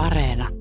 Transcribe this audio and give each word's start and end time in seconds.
Areena. 0.00 0.59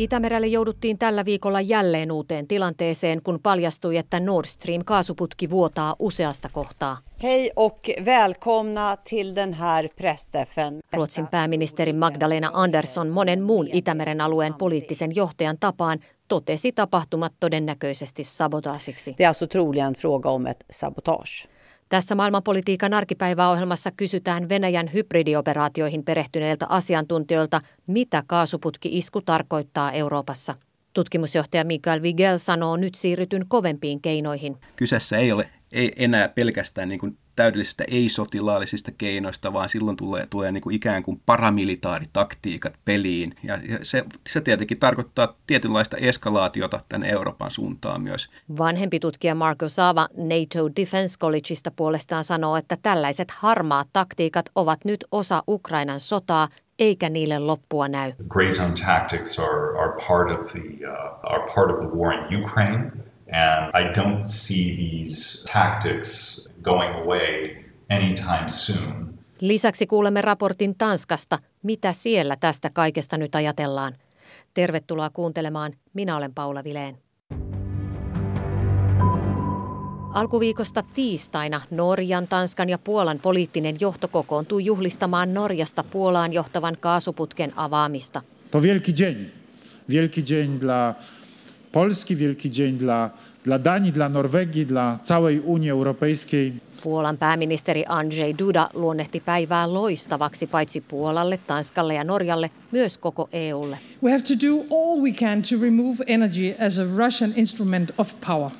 Itämerelle 0.00 0.46
jouduttiin 0.46 0.98
tällä 0.98 1.24
viikolla 1.24 1.60
jälleen 1.60 2.12
uuteen 2.12 2.46
tilanteeseen, 2.46 3.22
kun 3.22 3.40
paljastui, 3.42 3.96
että 3.96 4.20
Nord 4.20 4.46
Stream 4.46 4.82
kaasuputki 4.84 5.50
vuotaa 5.50 5.96
useasta 5.98 6.48
kohtaa. 6.52 6.98
Hej 7.22 7.50
och 7.56 7.88
välkomna 8.04 8.96
till 8.96 9.34
den 9.34 9.54
här 9.54 9.88
pressträffen. 9.96 10.80
Ruotsin 10.92 11.26
pääministeri 11.26 11.92
Magdalena 11.92 12.50
Andersson 12.52 13.08
monen 13.08 13.42
muun 13.42 13.68
Itämeren 13.72 14.20
alueen 14.20 14.54
poliittisen 14.54 15.14
johtajan 15.14 15.56
tapaan 15.60 16.00
totesi 16.28 16.72
tapahtumat 16.72 17.32
todennäköisesti 17.40 18.24
sabotaasiksi. 18.24 19.14
Det 19.18 19.24
är 19.24 19.28
alltså 19.28 19.46
troligen 19.46 19.94
fråga 19.94 20.30
om 20.30 20.46
ett 20.46 20.64
sabotage. 20.70 21.48
Tässä 21.90 22.14
maailmanpolitiikan 22.14 22.94
arkipäiväohjelmassa 22.94 23.90
kysytään 23.90 24.48
Venäjän 24.48 24.90
hybridioperaatioihin 24.92 26.04
perehtyneiltä 26.04 26.66
asiantuntijoilta, 26.68 27.60
mitä 27.86 28.22
kaasuputki-isku 28.26 29.20
tarkoittaa 29.20 29.92
Euroopassa. 29.92 30.54
Tutkimusjohtaja 30.92 31.64
Mikael 31.64 32.02
Vigel 32.02 32.38
sanoo 32.38 32.76
nyt 32.76 32.94
siirrytyn 32.94 33.42
kovempiin 33.48 34.02
keinoihin. 34.02 34.56
Kyseessä 34.76 35.18
ei 35.18 35.32
ole 35.32 35.50
ei 35.72 35.92
enää 35.96 36.28
pelkästään 36.28 36.88
niin 36.88 37.00
kuin 37.00 37.18
täydellisistä 37.40 37.84
ei-sotilaallisista 37.88 38.90
keinoista, 38.98 39.52
vaan 39.52 39.68
silloin 39.68 39.96
tulee, 39.96 40.26
tulee 40.30 40.52
niin 40.52 40.62
kuin 40.62 40.76
ikään 40.76 41.02
kuin 41.02 41.20
paramilitaaritaktiikat 41.26 42.74
peliin. 42.84 43.32
Ja, 43.42 43.58
ja 43.68 43.78
se, 43.82 44.04
se 44.28 44.40
tietenkin 44.40 44.78
tarkoittaa 44.78 45.34
tietynlaista 45.46 45.96
eskalaatiota 45.96 46.80
tänne 46.88 47.08
Euroopan 47.08 47.50
suuntaan 47.50 48.02
myös. 48.02 48.30
Vanhempi 48.58 49.00
tutkija 49.00 49.34
Marco 49.34 49.68
Sava 49.68 50.08
NATO 50.16 50.68
Defense 50.80 51.18
Collegeista 51.18 51.70
puolestaan 51.70 52.24
sanoo, 52.24 52.56
että 52.56 52.76
tällaiset 52.82 53.30
harmaat 53.30 53.88
taktiikat 53.92 54.50
ovat 54.54 54.84
nyt 54.84 55.04
osa 55.12 55.42
Ukrainan 55.48 56.00
sotaa, 56.00 56.48
eikä 56.78 57.08
niille 57.08 57.38
loppua 57.38 57.88
näy. 57.88 58.12
Gray 58.28 58.50
zone 58.50 58.74
tactics 58.86 59.38
are, 59.38 59.78
are, 59.78 59.92
part, 60.08 60.40
of 60.40 60.52
the, 60.52 60.60
uh, 60.60 61.32
are 61.32 61.46
part 61.54 61.70
of 61.70 61.78
the 61.80 61.98
war 61.98 62.12
in 62.12 62.44
Ukraine. 62.44 63.09
And 63.32 63.70
I 63.74 63.92
don't 63.92 64.26
see 64.26 64.76
these 64.76 65.48
tactics 65.52 66.48
going 66.62 66.94
away 66.94 67.64
anytime 67.90 68.48
soon. 68.48 69.14
Lisäksi 69.40 69.86
kuulemme 69.86 70.22
raportin 70.22 70.74
Tanskasta, 70.78 71.38
mitä 71.62 71.92
siellä 71.92 72.36
tästä 72.36 72.70
kaikesta 72.70 73.18
nyt 73.18 73.34
ajatellaan. 73.34 73.92
Tervetuloa 74.54 75.10
kuuntelemaan. 75.10 75.72
Minä 75.94 76.16
olen 76.16 76.34
Paula 76.34 76.64
Vileen. 76.64 76.98
Alkuviikosta 80.14 80.82
tiistaina 80.82 81.60
Norjan, 81.70 82.28
Tanskan 82.28 82.68
ja 82.68 82.78
Puolan 82.78 83.18
poliittinen 83.18 83.76
johto 83.80 84.08
kokoontuu 84.08 84.58
juhlistamaan 84.58 85.34
Norjasta 85.34 85.84
Puolaan 85.84 86.32
johtavan 86.32 86.76
kaasuputken 86.80 87.52
avaamista. 87.56 88.22
To 88.50 88.60
wielki 88.60 88.92
dzień. 88.92 89.16
Wielki 89.88 90.22
dzień 90.22 90.60
dla 90.60 90.94
Polski, 91.72 92.16
wielki 92.16 92.50
dzień 92.50 92.78
dla, 92.78 93.10
dla 93.44 93.58
Danii, 93.58 93.92
dla 93.92 94.08
Norwegii, 94.08 94.66
dla 94.66 94.98
całej 95.02 95.40
Unii 95.40 95.70
Europejskiej. 95.70 96.52
Puolan 96.82 97.16
pääministeri 97.16 97.84
Andrzej 97.86 98.34
Duda 98.38 98.68
luonnehti 98.74 99.20
päivää 99.20 99.74
loistavaksi 99.74 100.46
paitsi 100.46 100.80
Puolalle, 100.80 101.36
Tanskalle 101.36 101.94
ja 101.94 102.04
Norjalle, 102.04 102.50
myös 102.72 102.98
koko 102.98 103.28
EUlle. 103.32 103.78
We 104.02 104.10
have 104.10 104.22
to 104.22 104.34
do 104.46 104.54
all 104.70 105.02
we 105.02 105.12
can 105.12 105.42
to 105.42 105.56
remove 105.62 105.96
energy 106.06 106.54
as 106.66 106.78
a 106.78 106.84
Russian 106.96 107.32
instrument 107.36 107.90
of 107.98 108.14
power. 108.26 108.50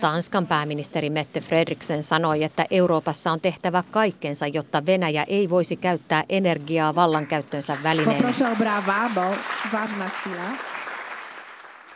Tanskan 0.00 0.46
pääministeri 0.46 1.10
Mette 1.10 1.40
Fredriksen 1.40 2.02
sanoi, 2.02 2.44
että 2.44 2.66
Euroopassa 2.70 3.32
on 3.32 3.40
tehtävä 3.40 3.82
kaikkensa, 3.90 4.46
jotta 4.46 4.86
Venäjä 4.86 5.24
ei 5.28 5.50
voisi 5.50 5.76
käyttää 5.76 6.24
energiaa 6.28 6.94
vallankäyttönsä 6.94 7.76
välineenä. 7.82 8.32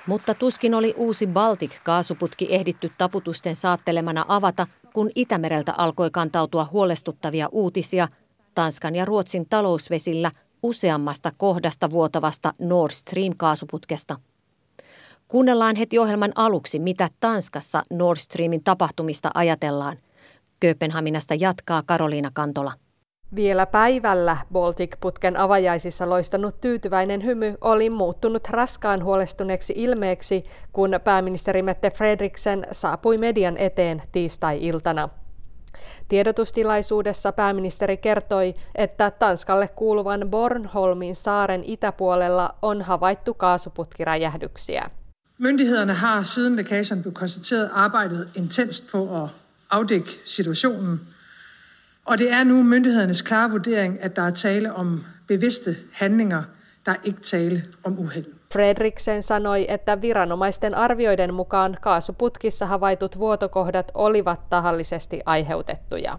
Mutta 0.06 0.34
tuskin 0.34 0.74
oli 0.74 0.94
uusi 0.96 1.26
Baltic-kaasuputki 1.26 2.46
ehditty 2.50 2.90
taputusten 2.98 3.56
saattelemana 3.56 4.24
avata, 4.28 4.66
kun 4.94 5.10
Itämereltä 5.14 5.74
alkoi 5.78 6.10
kantautua 6.10 6.68
huolestuttavia 6.72 7.48
uutisia 7.52 8.08
Tanskan 8.54 8.94
ja 8.94 9.04
Ruotsin 9.04 9.48
talousvesillä 9.48 10.30
useammasta 10.62 11.32
kohdasta 11.36 11.90
vuotavasta 11.90 12.52
Nord 12.58 12.90
Stream-kaasuputkesta. 12.92 14.16
Kuunnellaan 15.28 15.76
heti 15.76 15.98
ohjelman 15.98 16.32
aluksi, 16.34 16.78
mitä 16.78 17.08
Tanskassa 17.20 17.82
Nord 17.90 18.18
Streamin 18.18 18.64
tapahtumista 18.64 19.30
ajatellaan. 19.34 19.96
Kööpenhaminasta 20.60 21.34
jatkaa 21.34 21.82
Karoliina 21.86 22.30
Kantola. 22.34 22.72
Vielä 23.34 23.66
päivällä 23.66 24.36
Baltic-putken 24.52 25.36
avajaisissa 25.36 26.08
loistanut 26.10 26.60
tyytyväinen 26.60 27.24
hymy 27.24 27.54
oli 27.60 27.90
muuttunut 27.90 28.48
raskaan 28.48 29.04
huolestuneeksi 29.04 29.72
ilmeeksi, 29.76 30.44
kun 30.72 30.90
pääministeri 31.04 31.62
Mette 31.62 31.90
Fredriksen 31.90 32.66
saapui 32.72 33.18
median 33.18 33.56
eteen 33.56 34.02
tiistai-iltana. 34.12 35.08
Tiedotustilaisuudessa 36.08 37.32
pääministeri 37.32 37.96
kertoi, 37.96 38.54
että 38.74 39.10
Tanskalle 39.10 39.68
kuuluvan 39.68 40.26
Bornholmin 40.30 41.16
saaren 41.16 41.64
itäpuolella 41.64 42.54
on 42.62 42.82
havaittu 42.82 43.34
kaasuputkiräjähdyksiä. 43.34 44.90
Myndighederne 45.38 45.92
har 45.94 46.24
siden 46.24 46.56
lækagen 46.56 47.02
blev 47.02 47.12
konstateret 47.12 47.70
arbejdet 47.74 48.28
intenst 48.36 48.84
på 48.92 49.24
at 49.24 49.30
afdække 49.70 50.10
situationen– 50.24 51.00
og 52.06 52.18
det 52.18 52.32
er 52.32 52.44
nu 52.44 52.62
myndighedernes 52.62 53.22
klare 53.22 53.50
vurdering, 53.50 54.02
at 54.02 54.16
der 54.16 54.22
er 54.22 54.30
tale 54.30 54.74
om 54.74 55.04
bevidste 55.28 55.76
handlinger, 55.92 56.42
der 56.86 56.92
er 56.92 56.96
ikke 57.04 57.20
tale 57.20 57.64
om 57.84 57.98
uheld. 57.98 58.24
Fredriksen 58.52 59.22
sanoi, 59.22 59.66
että 59.68 60.02
viranomaisten 60.02 60.74
arvioiden 60.74 61.34
mukaan 61.34 61.76
kaasuputkissa 61.80 62.66
havaitut 62.66 63.18
vuotokohdat 63.18 63.90
olivat 63.94 64.50
tahallisesti 64.50 65.20
aiheutettuja. 65.26 66.18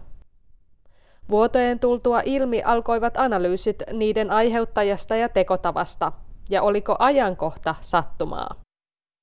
Vuotojen 1.30 1.78
tultua 1.78 2.22
ilmi 2.24 2.62
alkoivat 2.62 3.16
analyysit 3.16 3.82
niiden 3.92 4.30
aiheuttajasta 4.30 5.16
ja 5.16 5.28
tekotavasta, 5.28 6.12
ja 6.50 6.62
oliko 6.62 6.96
ajankohta 6.98 7.74
sattumaa. 7.80 8.63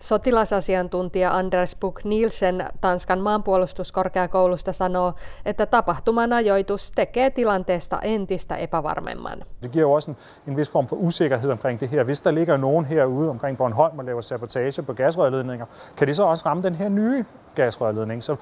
Sotilasasiantuntija 0.01 1.37
Anders 1.37 1.75
Buch 1.75 2.05
Nielsen 2.05 2.65
Tanskan 2.81 3.19
maanpuolustuskorkeakoulusta 3.19 4.73
sanoo, 4.73 5.13
että 5.45 5.65
tapahtuman 5.65 6.33
ajoitus 6.33 6.91
tekee 6.91 7.29
tilanteesta 7.29 7.99
entistä 7.99 8.55
epävarmemman. 8.55 9.43
Det 9.63 9.71
giver 9.71 9.87
også 9.87 10.11
en, 10.11 10.17
en 10.47 10.57
vis 10.57 10.71
form 10.71 10.87
for 10.87 10.97
usikkerhed 10.99 11.51
omkring 11.51 11.79
det 11.79 11.89
her. 11.89 12.03
Hvis 12.03 12.21
der 12.21 12.31
ligger 12.31 12.57
nogen 12.57 12.85
herude 12.85 13.29
omkring 13.29 13.57
Bornholm 13.57 13.99
og 13.99 14.05
laver 14.05 14.21
sabotage 14.21 14.81
på 14.81 14.93
gasrørledninger, 14.93 15.65
kan 15.97 16.07
de 16.07 16.13
så 16.13 16.23
også 16.23 16.45
ramme 16.45 16.63
den 16.63 16.75
her 16.75 16.89
nye 16.89 17.25
gasrørledning? 17.55 18.23
Så 18.23 18.35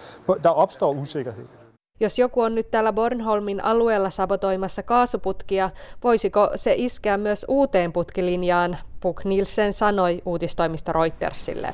der 0.43 0.49
opstår 0.49 0.91
usikkerhed. 0.91 1.45
Jos 1.99 2.19
joku 2.19 2.41
on 2.41 2.55
nyt 2.55 2.71
täällä 2.71 2.93
Bornholmin 2.93 3.63
alueella 3.63 4.09
sabotoimassa 4.09 4.83
kaasuputkia, 4.83 5.69
voisiko 6.03 6.49
se 6.55 6.73
iskeä 6.77 7.17
myös 7.17 7.45
uuteen 7.47 7.93
putkilinjaan, 7.93 8.77
Puk 8.99 9.25
Nielsen 9.25 9.73
sanoi 9.73 10.21
uutistoimista 10.25 10.93
Reutersille. 10.93 11.73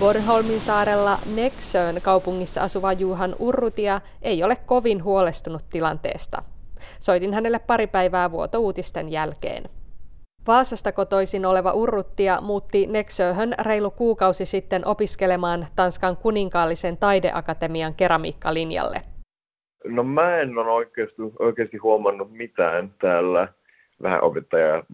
Bornholmin 0.00 0.60
saarella 0.60 1.18
Nexön 1.34 2.00
kaupungissa 2.02 2.60
asuva 2.60 2.92
Juhan 2.92 3.36
Urrutia 3.38 4.00
ei 4.22 4.42
ole 4.42 4.56
kovin 4.56 5.04
huolestunut 5.04 5.62
tilanteesta. 5.70 6.42
Soitin 6.98 7.34
hänelle 7.34 7.58
pari 7.58 7.86
päivää 7.86 8.30
vuotouutisten 8.30 9.08
jälkeen. 9.08 9.79
Vaasasta 10.46 10.92
kotoisin 10.92 11.46
oleva 11.46 11.72
Urruttia 11.72 12.40
muutti 12.40 12.86
Nexöhön 12.86 13.54
reilu 13.62 13.90
kuukausi 13.90 14.46
sitten 14.46 14.86
opiskelemaan 14.86 15.66
Tanskan 15.76 16.16
kuninkaallisen 16.16 16.96
taideakatemian 16.96 17.94
keramiikkalinjalle. 17.94 19.02
No 19.84 20.02
mä 20.02 20.36
en 20.36 20.58
ole 20.58 20.70
oikeasti, 20.70 21.22
oikeasti 21.38 21.76
huomannut 21.76 22.32
mitään 22.32 22.94
täällä. 22.98 23.48
Vähän 24.02 24.22
opettaja, 24.22 24.84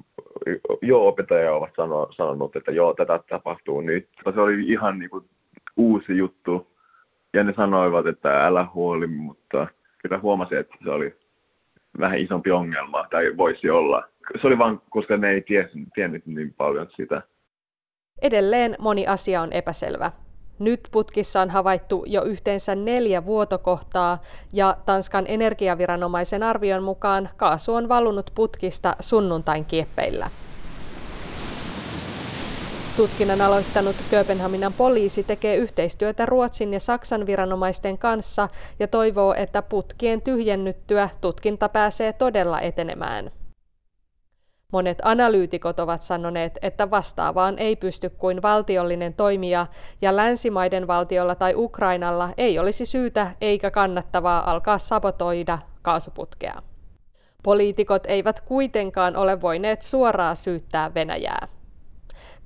joo 0.83 1.09
opettaja 1.09 1.55
ovat 1.55 1.71
sanonut, 2.11 2.57
että 2.57 2.73
joo 2.73 2.95
tätä 2.95 3.21
tapahtuu 3.29 3.81
nyt. 3.81 4.09
Se 4.35 4.41
oli 4.41 4.63
ihan 4.63 4.99
niin 4.99 5.11
kuin 5.11 5.31
uusi 5.77 6.19
juttu 6.19 6.77
ja 7.35 7.45
ne 7.45 7.53
sanoivat, 7.57 8.07
että 8.07 8.47
älä 8.47 8.67
huoli, 8.75 9.07
mutta 9.07 9.67
kyllä 9.99 10.19
huomasin, 10.19 10.59
että 10.59 10.77
se 10.85 10.91
oli 10.91 11.17
vähän 12.01 12.19
isompi 12.19 12.51
ongelma 12.51 13.07
tai 13.11 13.37
voisi 13.37 13.71
olla 13.71 14.03
se 14.41 14.47
oli 14.47 14.59
vain, 14.59 14.81
koska 14.91 15.17
ne 15.17 15.31
ei 15.31 15.41
tiennyt, 15.41 15.89
tiennyt 15.95 16.27
niin 16.27 16.55
paljon 16.55 16.87
sitä. 16.91 17.23
Edelleen 18.23 18.77
moni 18.79 19.07
asia 19.07 19.43
on 19.43 19.53
epäselvä. 19.53 20.13
Nyt 20.59 20.89
putkissa 20.91 21.41
on 21.41 21.51
havaittu 21.51 22.05
jo 22.07 22.23
yhteensä 22.23 22.75
neljä 22.75 23.25
vuotokohtaa 23.25 24.23
ja 24.53 24.77
Tanskan 24.87 25.25
energiaviranomaisen 25.29 26.43
arvion 26.43 26.83
mukaan 26.83 27.29
kaasu 27.37 27.75
on 27.75 27.89
valunut 27.89 28.31
putkista 28.35 28.97
sunnuntain 29.01 29.65
kieppeillä. 29.65 30.31
Tutkinnan 32.97 33.41
aloittanut 33.41 33.97
Kööpenhaminan 34.11 34.73
poliisi 34.73 35.25
tekee 35.25 35.57
yhteistyötä 35.57 36.27
Ruotsin 36.27 36.73
ja 36.73 36.81
Saksan 36.81 37.27
viranomaisten 37.27 37.99
kanssa 37.99 38.49
ja 38.79 38.89
toivoo, 38.89 39.35
että 39.35 39.63
putkien 39.63 40.23
tyhjennyttyä 40.23 41.09
tutkinta 41.21 41.69
pääsee 41.69 42.13
todella 42.13 42.61
etenemään. 42.61 43.31
Monet 44.73 44.99
analyytikot 45.03 45.81
ovat 45.81 46.03
sanoneet, 46.03 46.59
että 46.63 46.91
vastaavaan 46.91 47.59
ei 47.59 47.77
pysty 47.77 48.11
kuin 48.11 48.43
valtiollinen 48.43 49.15
toimija, 49.15 49.67
ja 50.03 50.17
länsimaiden 50.17 50.87
valtiolla 50.87 51.35
tai 51.35 51.55
Ukrainalla 51.55 52.31
ei 52.37 52.59
olisi 52.59 52.87
syytä 52.87 53.31
eikä 53.41 53.71
kannattavaa 53.71 54.51
alkaa 54.51 54.79
sabotoida 54.79 55.59
kaasuputkea. 55.83 56.63
Poliitikot 57.43 58.07
eivät 58.07 58.41
kuitenkaan 58.41 59.17
ole 59.17 59.41
voineet 59.41 59.83
suoraan 59.83 60.37
syyttää 60.37 60.95
Venäjää. 60.95 61.56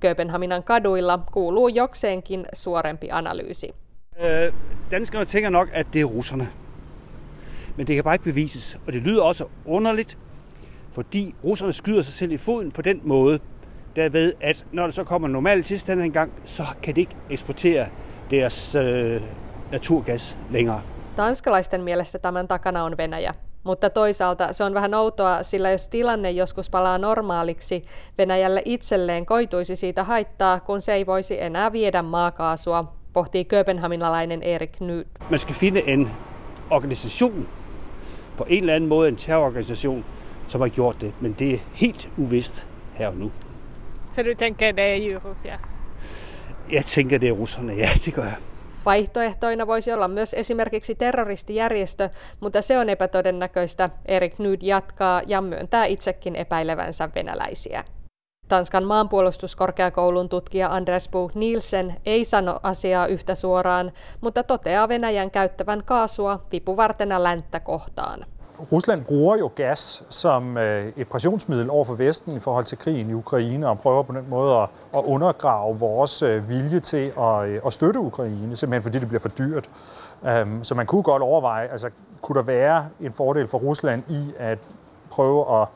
Kööpenhaminan 0.01 0.63
kaduilla 0.63 1.19
kuuluu 1.31 1.67
jokseenkin 1.67 2.45
suorempi 2.53 3.07
analyysi. 3.11 3.71
Øh, 4.19 4.53
danskerne 4.91 5.25
tænker 5.25 5.49
nok, 5.49 5.69
at 5.73 5.87
det 5.93 6.01
er 6.01 6.05
russerne. 6.05 6.49
Men 7.77 7.87
det 7.87 7.95
kan 7.95 8.03
bare 8.03 8.15
ikke 8.15 8.23
bevises. 8.23 8.79
Og 8.87 8.93
det 8.93 9.01
lyder 9.01 9.23
også 9.23 9.45
underligt, 9.65 10.17
fordi 10.91 11.35
russerne 11.43 11.73
skyder 11.73 12.01
sig 12.01 12.13
selv 12.13 12.31
i 12.31 12.37
foden 12.37 12.71
på 12.71 12.81
den 12.81 13.01
måde, 13.03 13.39
derved 13.95 14.33
at 14.41 14.65
når 14.71 14.83
der 14.83 14.91
så 14.91 15.03
kommer 15.03 15.27
normale 15.27 15.63
tilstande 15.63 16.05
engang, 16.05 16.31
så 16.45 16.63
kan 16.83 16.95
de 16.95 16.99
ikke 16.99 17.15
eksportere 17.29 17.87
deres 18.31 18.75
øh, 18.75 19.21
naturgas 19.71 20.37
længere. 20.51 20.81
Tanskalaisten 21.15 21.81
mielestä 21.81 22.19
tämän 22.19 22.47
takana 22.47 22.83
on 22.83 22.97
Venäjä. 22.97 23.33
Mutta 23.63 23.89
toisaalta 23.89 24.53
se 24.53 24.63
on 24.63 24.73
vähän 24.73 24.93
outoa, 24.93 25.43
sillä 25.43 25.71
jos 25.71 25.89
tilanne 25.89 26.31
joskus 26.31 26.69
palaa 26.69 26.97
normaaliksi, 26.97 27.85
Venäjälle 28.17 28.61
itselleen 28.65 29.25
koituisi 29.25 29.75
siitä 29.75 30.03
haittaa, 30.03 30.59
kun 30.59 30.81
se 30.81 30.93
ei 30.93 31.05
voisi 31.05 31.41
enää 31.41 31.71
viedä 31.71 32.01
maakaasua, 32.01 32.93
pohtii 33.13 33.45
kööpenhaminalainen 33.45 34.43
Erik 34.43 34.79
Nyd. 34.79 35.05
Man 35.29 35.39
skal 35.39 35.55
finde 35.55 35.83
en 35.87 36.11
organisation, 36.69 37.47
på 38.37 38.45
en 38.49 38.59
eller 38.59 38.75
anden 38.75 38.89
måde 38.89 39.07
en 39.07 39.15
terrororganisation, 39.15 40.05
som 40.47 40.61
har 40.61 40.69
gjort 40.69 41.01
det, 41.01 41.13
men 41.21 41.35
det 41.39 41.53
er 41.53 41.59
helt 41.73 42.09
uvist 42.17 42.67
her 42.93 43.07
og 43.07 43.15
nu. 43.15 43.31
Så 44.15 44.23
du 44.23 44.33
tänker 44.33 44.71
det 44.71 44.83
är 44.83 44.95
ju 44.95 45.19
Russia? 45.25 45.57
Jeg 46.71 46.85
tænker, 46.85 47.17
det 47.17 47.29
er 47.29 47.33
russerne, 47.33 47.73
ja, 47.73 47.89
det 48.05 48.13
gør 48.13 48.23
jeg. 48.23 48.35
Vaihtoehtoina 48.85 49.67
voisi 49.67 49.93
olla 49.93 50.07
myös 50.07 50.33
esimerkiksi 50.33 50.95
terroristijärjestö, 50.95 52.09
mutta 52.39 52.61
se 52.61 52.77
on 52.77 52.89
epätodennäköistä. 52.89 53.89
Erik 54.05 54.39
Nyd 54.39 54.59
jatkaa 54.61 55.21
ja 55.25 55.41
myöntää 55.41 55.85
itsekin 55.85 56.35
epäilevänsä 56.35 57.09
venäläisiä. 57.15 57.83
Tanskan 58.47 58.83
maanpuolustuskorkeakoulun 58.83 60.29
tutkija 60.29 60.73
Andres 60.73 61.09
Buch 61.09 61.35
Nielsen 61.35 61.95
ei 62.05 62.25
sano 62.25 62.59
asiaa 62.63 63.07
yhtä 63.07 63.35
suoraan, 63.35 63.91
mutta 64.21 64.43
toteaa 64.43 64.89
Venäjän 64.89 65.31
käyttävän 65.31 65.83
kaasua 65.85 66.45
vipuvartena 66.51 67.23
länttä 67.23 67.59
kohtaan. 67.59 68.25
Rusland 68.71 69.05
bruger 69.05 69.37
jo 69.37 69.51
gas 69.55 70.03
som 70.09 70.57
øh, 70.57 70.93
et 70.97 71.07
pressionsmiddel 71.07 71.69
over 71.69 71.85
for 71.85 71.93
Vesten 71.93 72.35
i 72.35 72.39
forhold 72.39 72.65
til 72.65 72.77
krigen 72.77 73.09
i 73.09 73.13
Ukraine 73.13 73.69
og 73.69 73.79
prøver 73.79 74.03
på 74.03 74.13
den 74.13 74.25
måde 74.29 74.55
at, 74.55 74.69
at 74.95 75.03
undergrave 75.03 75.79
vores 75.79 76.21
øh, 76.21 76.49
vilje 76.49 76.79
til 76.79 77.11
at, 77.19 77.47
øh, 77.47 77.61
at 77.65 77.73
støtte 77.73 77.99
Ukraine, 77.99 78.55
simpelthen 78.55 78.83
fordi 78.83 78.99
det 78.99 79.07
bliver 79.07 79.19
for 79.19 79.29
dyrt. 79.29 79.69
Øhm, 80.25 80.63
så 80.63 80.75
man 80.75 80.85
kunne 80.85 81.03
godt 81.03 81.23
overveje, 81.23 81.67
altså 81.67 81.89
kunne 82.21 82.35
der 82.35 82.43
være 82.43 82.89
en 82.99 83.13
fordel 83.13 83.47
for 83.47 83.57
Rusland 83.57 84.03
i 84.09 84.33
at 84.37 84.59
prøve 85.09 85.61
at 85.61 85.67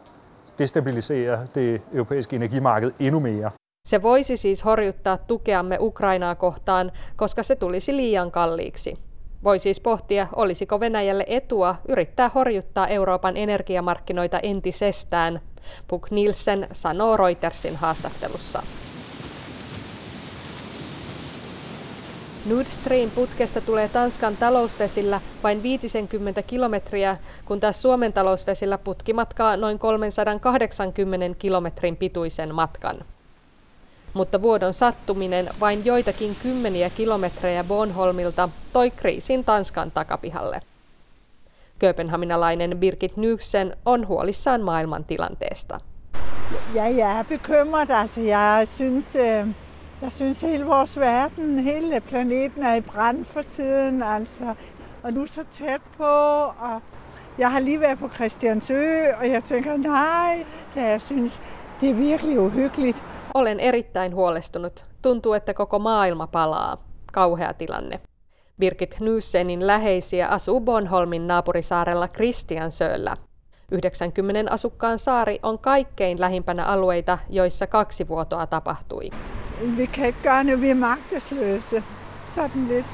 destabilisere 0.59 1.47
det 1.55 1.81
europæiske 1.93 2.35
energimarked 2.35 2.91
endnu 2.99 3.19
mere. 3.19 3.51
Se 3.87 4.01
voisi 4.01 4.37
siis 4.37 4.61
horjuttaa 4.61 5.17
tukeamme 5.27 5.77
Ukrainaa 5.81 6.35
kohtaan, 6.35 6.91
koska 7.15 7.43
se 7.43 7.55
tulisi 7.55 7.91
liian 7.91 8.31
kalliiksi. 8.31 9.04
Voi 9.45 9.59
siis 9.59 9.79
pohtia, 9.79 10.27
olisiko 10.35 10.79
Venäjälle 10.79 11.25
etua 11.27 11.75
yrittää 11.87 12.29
horjuttaa 12.29 12.87
Euroopan 12.87 13.37
energiamarkkinoita 13.37 14.39
entisestään, 14.43 15.41
Puk 15.87 16.11
Nielsen 16.11 16.67
sanoo 16.71 17.17
Reutersin 17.17 17.75
haastattelussa. 17.75 18.63
Nord 22.45 22.65
Stream-putkesta 22.65 23.61
tulee 23.61 23.89
Tanskan 23.89 24.37
talousvesillä 24.37 25.21
vain 25.43 25.63
50 25.63 26.41
kilometriä, 26.41 27.17
kun 27.45 27.59
taas 27.59 27.81
Suomen 27.81 28.13
talousvesillä 28.13 28.77
putki 28.77 29.13
matkaa 29.13 29.57
noin 29.57 29.79
380 29.79 31.39
kilometrin 31.39 31.97
pituisen 31.97 32.55
matkan 32.55 32.97
mutta 34.15 34.41
vuodon 34.41 34.73
sattuminen 34.73 35.49
vain 35.59 35.85
joitakin 35.85 36.35
kymmeniä 36.41 36.89
kilometrejä 36.89 37.63
Bornholmilta 37.63 38.49
toi 38.73 38.91
kriisin 38.91 39.43
Tanskan 39.43 39.91
takapihalle. 39.91 40.61
Kööpenhaminalainen 41.79 42.77
Birgit 42.77 43.17
Nyksen 43.17 43.77
on 43.85 44.07
huolissaan 44.07 44.61
maailman 44.61 45.03
tilanteesta. 45.03 45.79
Ja, 46.75 46.89
jeg 46.89 47.19
er 47.19 47.23
bekymret. 47.23 47.91
Altså, 47.91 48.21
jeg 48.21 48.67
synes, 48.67 49.15
øh, 49.15 49.47
jeg 50.01 50.11
synes 50.11 50.41
hele 50.41 50.65
vores 50.65 50.99
verden, 50.99 51.59
hele 51.59 52.01
planeten 52.01 52.63
er 52.63 52.75
i 52.75 52.81
brand 52.81 53.25
for 53.25 53.41
tiden. 53.41 54.03
Altså, 54.03 54.55
og 55.03 55.13
nu 55.13 55.27
så 55.27 55.43
tæt 55.51 55.81
på, 55.97 56.03
og 56.59 56.81
jeg 57.37 57.51
har 57.51 57.59
lige 57.59 57.79
været 57.79 57.99
på 57.99 58.09
Christiansø, 58.15 59.11
og 59.19 59.29
jeg 59.29 59.43
tænker, 59.43 59.77
nej, 59.77 60.45
så 60.73 60.79
jeg 60.79 61.01
synes, 61.01 61.41
det 61.81 61.89
er 61.89 61.93
virkelig 61.93 62.39
uhyggeligt. 62.39 63.03
Olen 63.35 63.59
erittäin 63.59 64.15
huolestunut. 64.15 64.83
Tuntuu, 65.01 65.33
että 65.33 65.53
koko 65.53 65.79
maailma 65.79 66.27
palaa. 66.27 66.77
Kauhea 67.13 67.53
tilanne. 67.53 67.99
Birgit 68.59 68.93
Knyssenin 68.93 69.67
läheisiä 69.67 70.27
asuu 70.27 70.61
Bonholmin 70.61 71.27
naapurisaarella 71.27 72.07
Kristiansöllä. 72.07 73.17
90 73.71 74.51
asukkaan 74.51 74.99
saari 74.99 75.39
on 75.43 75.59
kaikkein 75.59 76.21
lähimpänä 76.21 76.65
alueita, 76.65 77.17
joissa 77.29 77.67
kaksi 77.67 78.07
vuotoa 78.07 78.47
tapahtui. 78.47 79.09
Vi 79.77 79.87
kan 79.87 80.05
ikke 80.05 80.21
gøre 80.23 80.43
noget, 80.43 80.61
vi 80.61 80.69
er 80.69 80.75
magtesløse. 80.75 81.83
Sådan 82.25 82.67
lidt. 82.67 82.85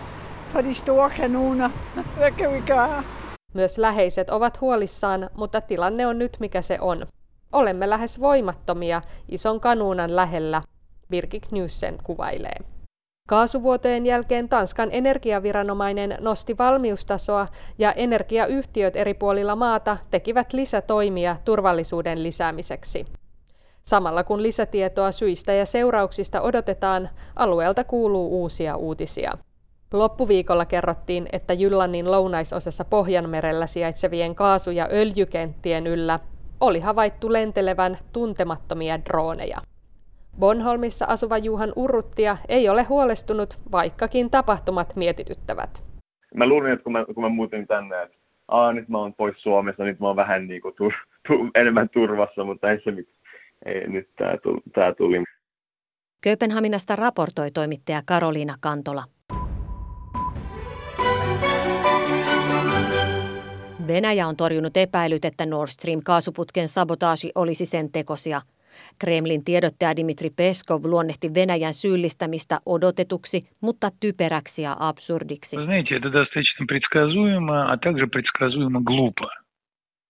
For 0.53 0.61
de 0.61 0.73
store 0.73 1.11
kanoner. 1.17 1.69
Hvad 2.17 2.31
kan 2.31 2.53
vi 2.53 2.61
gøre? 2.61 3.03
Myös 3.53 3.77
läheiset 3.77 4.29
ovat 4.29 4.61
huolissaan, 4.61 5.29
mutta 5.37 5.61
tilanne 5.61 6.07
on 6.07 6.19
nyt 6.19 6.37
mikä 6.39 6.61
se 6.61 6.77
on. 6.81 7.05
Olemme 7.51 7.89
lähes 7.89 8.19
voimattomia 8.19 9.01
ison 9.29 9.59
kanuunan 9.59 10.15
lähellä, 10.15 10.61
Virki 11.11 11.39
Knudsen 11.39 11.97
kuvailee. 12.03 12.55
Kaasuvuotojen 13.27 14.05
jälkeen 14.05 14.49
Tanskan 14.49 14.89
energiaviranomainen 14.91 16.17
nosti 16.19 16.57
valmiustasoa 16.57 17.47
ja 17.77 17.93
energiayhtiöt 17.93 18.95
eri 18.95 19.13
puolilla 19.13 19.55
maata 19.55 19.97
tekivät 20.11 20.53
lisätoimia 20.53 21.35
turvallisuuden 21.45 22.23
lisäämiseksi. 22.23 23.05
Samalla 23.83 24.23
kun 24.23 24.43
lisätietoa 24.43 25.11
syistä 25.11 25.53
ja 25.53 25.65
seurauksista 25.65 26.41
odotetaan, 26.41 27.09
alueelta 27.35 27.83
kuuluu 27.83 28.41
uusia 28.41 28.75
uutisia. 28.75 29.31
Loppuviikolla 29.93 30.65
kerrottiin, 30.65 31.27
että 31.31 31.53
Jyllannin 31.53 32.11
lounaisosassa 32.11 32.85
Pohjanmerellä 32.85 33.67
sijaitsevien 33.67 34.35
kaasu- 34.35 34.71
ja 34.71 34.87
öljykenttien 34.91 35.87
yllä 35.87 36.19
oli 36.61 36.79
havaittu 36.79 37.33
lentelevän 37.33 37.97
tuntemattomia 38.13 39.05
droneja. 39.05 39.61
Bonholmissa 40.39 41.05
asuva 41.05 41.37
Juhan 41.37 41.73
Urruttia 41.75 42.37
ei 42.47 42.69
ole 42.69 42.83
huolestunut, 42.83 43.59
vaikkakin 43.71 44.29
tapahtumat 44.29 44.95
mietityttävät. 44.95 45.83
Mä 46.35 46.47
luulin, 46.47 46.71
että 46.71 46.83
kun 46.83 46.93
mä, 46.93 47.05
kun 47.05 47.23
mä 47.23 47.29
muutin 47.29 47.67
tänne, 47.67 48.01
että 48.01 48.21
Aa, 48.51 48.73
nyt 48.73 48.89
mä 48.89 48.97
oon 48.97 49.13
pois 49.13 49.41
Suomesta, 49.41 49.83
nyt 49.83 49.99
mä 49.99 50.07
oon 50.07 50.15
vähän 50.15 50.47
niin 50.47 50.61
kuin 50.61 50.75
tur, 50.75 50.93
tu, 51.27 51.49
enemmän 51.55 51.89
turvassa, 51.89 52.43
mutta 52.43 52.71
ei 52.71 52.81
se 52.81 52.93
ei, 53.65 53.89
nyt 53.89 54.09
tää 54.15 54.37
tuli, 54.37 54.61
tää 54.73 54.93
tuli. 54.93 55.23
Kööpenhaminasta 56.21 56.95
raportoi 56.95 57.51
toimittaja 57.51 58.01
Karoliina 58.05 58.55
Kantola. 58.59 59.03
Venäjä 63.88 64.26
on 64.26 64.36
torjunut 64.36 64.76
epäilyt, 64.76 65.24
että 65.24 65.46
Nord 65.46 65.68
Stream-kaasuputken 65.68 66.68
sabotaasi 66.68 67.32
olisi 67.34 67.66
sen 67.66 67.92
tekosia. 67.92 68.40
Kremlin 68.98 69.44
tiedottaja 69.44 69.96
Dimitri 69.96 70.30
Peskov 70.30 70.80
luonnehti 70.84 71.28
Venäjän 71.34 71.74
syyllistämistä 71.74 72.56
odotetuksi, 72.66 73.40
mutta 73.62 73.88
typeräksi 74.00 74.62
ja 74.62 74.76
absurdiksi. 74.80 75.56
Знаете, 75.56 75.96
это 75.96 76.10
достаточно 76.10 76.66
предсказуемо, 76.66 77.72
а 77.72 77.76
также 77.86 78.06
предсказуемо 78.06 78.80
глупо 78.80 79.28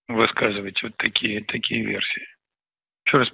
высказывать 0.09 0.83
вот 0.83 0.97
такие, 0.99 1.45
такие 1.55 1.85
версии. 1.85 2.27
Еще 3.07 3.19
раз 3.19 3.29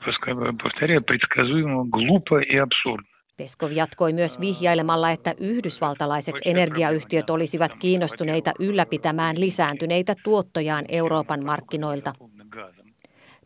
повторяю, 0.63 1.03
предсказуемо, 1.03 1.85
глупо 1.85 2.41
и 2.41 2.57
абсурдно. 2.57 3.09
Peskov 3.38 3.72
jatkoi 3.72 4.14
myös 4.14 4.40
vihjailemalla, 4.40 5.12
että 5.12 5.36
yhdysvaltalaiset 5.38 6.36
energiayhtiöt 6.46 7.30
olisivat 7.30 7.76
kiinnostuneita 7.76 8.52
ylläpitämään 8.60 9.40
lisääntyneitä 9.40 10.16
tuottojaan 10.24 10.86
Euroopan 10.90 11.46
markkinoilta. 11.46 12.14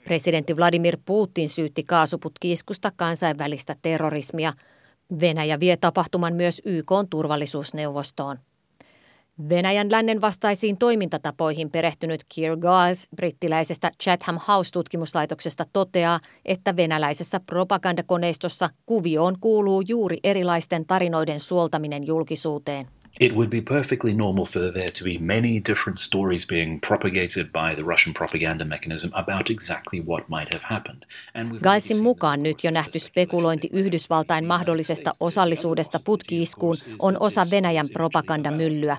Presidentti 0.04 0.58
Vladimir 0.58 0.98
Putin 1.06 1.50
syytti 1.50 1.84
kaasuputkiiskusta 1.84 2.92
kansainvälistä 2.96 3.76
terrorismia. 3.82 4.54
Venäjä 5.20 5.60
vie 5.60 5.78
tapahtuman 5.78 6.34
myös 6.34 6.62
YK 6.66 6.92
turvallisuusneuvostoon. 7.10 8.38
Venäjän 9.50 9.92
lännen 9.92 10.22
vastaisiin 10.22 10.78
toimintatapoihin 10.78 11.72
perehtynyt 11.72 12.26
Keir 12.36 12.58
Giles 12.58 13.08
brittiläisestä 13.16 13.92
Chatham 14.04 14.40
House-tutkimuslaitoksesta 14.48 15.66
toteaa, 15.74 16.20
että 16.46 16.76
venäläisessä 16.76 17.40
propagandakoneistossa 17.40 18.70
kuvioon 18.86 19.38
kuuluu 19.40 19.82
juuri 19.88 20.18
erilaisten 20.24 20.86
tarinoiden 20.86 21.40
suoltaminen 21.40 22.08
julkisuuteen. 22.08 22.88
It 23.20 23.36
would 23.36 23.50
be 23.50 23.62
perfectly 23.62 24.14
normal 24.14 24.46
for 24.46 24.72
there 24.72 24.92
to 24.92 25.04
be 25.04 25.18
many 25.20 25.62
different 25.70 26.00
stories 26.00 26.48
being 26.48 26.80
propagated 26.88 27.46
by 27.46 27.76
the 27.76 27.84
Russian 27.92 28.14
propaganda 28.14 28.66
mechanism 28.66 29.10
about 29.12 29.50
exactly 29.50 30.02
what 30.08 30.30
might 30.30 30.54
have 30.54 30.64
happened. 30.64 31.04
Gaisin 31.64 32.00
mukaan 32.00 32.44
nyt 32.44 32.64
jo 32.64 32.72
nähty 32.72 33.00
spekulointi 33.00 33.70
Yhdysvaltain 33.74 34.46
mahdollisesta 34.46 35.14
osallisuudesta 35.20 36.00
putkiiskuun 36.00 36.78
on 37.00 37.18
osa 37.20 37.48
Venäjän 37.52 37.90
propagandamyllyä. 37.90 38.98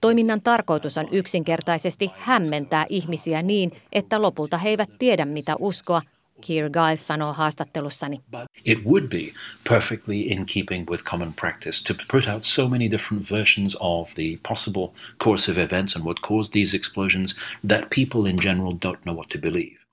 Toiminnan 0.00 0.42
tarkoitus 0.42 0.98
on 0.98 1.08
yksinkertaisesti 1.12 2.10
hämmentää 2.18 2.86
ihmisiä 2.88 3.42
niin, 3.42 3.72
että 3.92 4.22
lopulta 4.22 4.58
he 4.58 4.68
eivät 4.68 4.90
tiedä 4.98 5.24
mitä 5.24 5.56
uskoa, 5.58 6.02
Keir 6.46 6.70
Giles 6.70 7.06
sanoo 7.06 7.32
haastattelussani. 7.32 8.20
It 8.64 8.84
would 8.84 9.08
be 9.08 9.32
perfectly 9.68 10.20
in 10.20 10.46
keeping 10.46 10.90
with 10.90 11.04
common 11.04 11.34
practice 11.34 11.84
to 11.84 11.94
put 12.12 12.28
out 12.28 12.42
so 12.42 12.68
many 12.68 12.90
different 12.90 13.30
versions 13.30 13.76
of 13.80 14.14
the 14.14 14.38
possible 14.48 14.88
course 15.24 15.52
of 15.52 15.58
events 15.58 15.96
and 15.96 16.04
what 16.04 16.20
caused 16.20 16.52
these 16.52 16.76
explosions 16.76 17.36
that 17.68 17.84
people 17.94 18.30
in 18.30 18.38
general 18.42 18.72
don't 18.72 19.00
know 19.04 19.16
what 19.16 19.28
to 19.30 19.38
believe. 19.38 19.85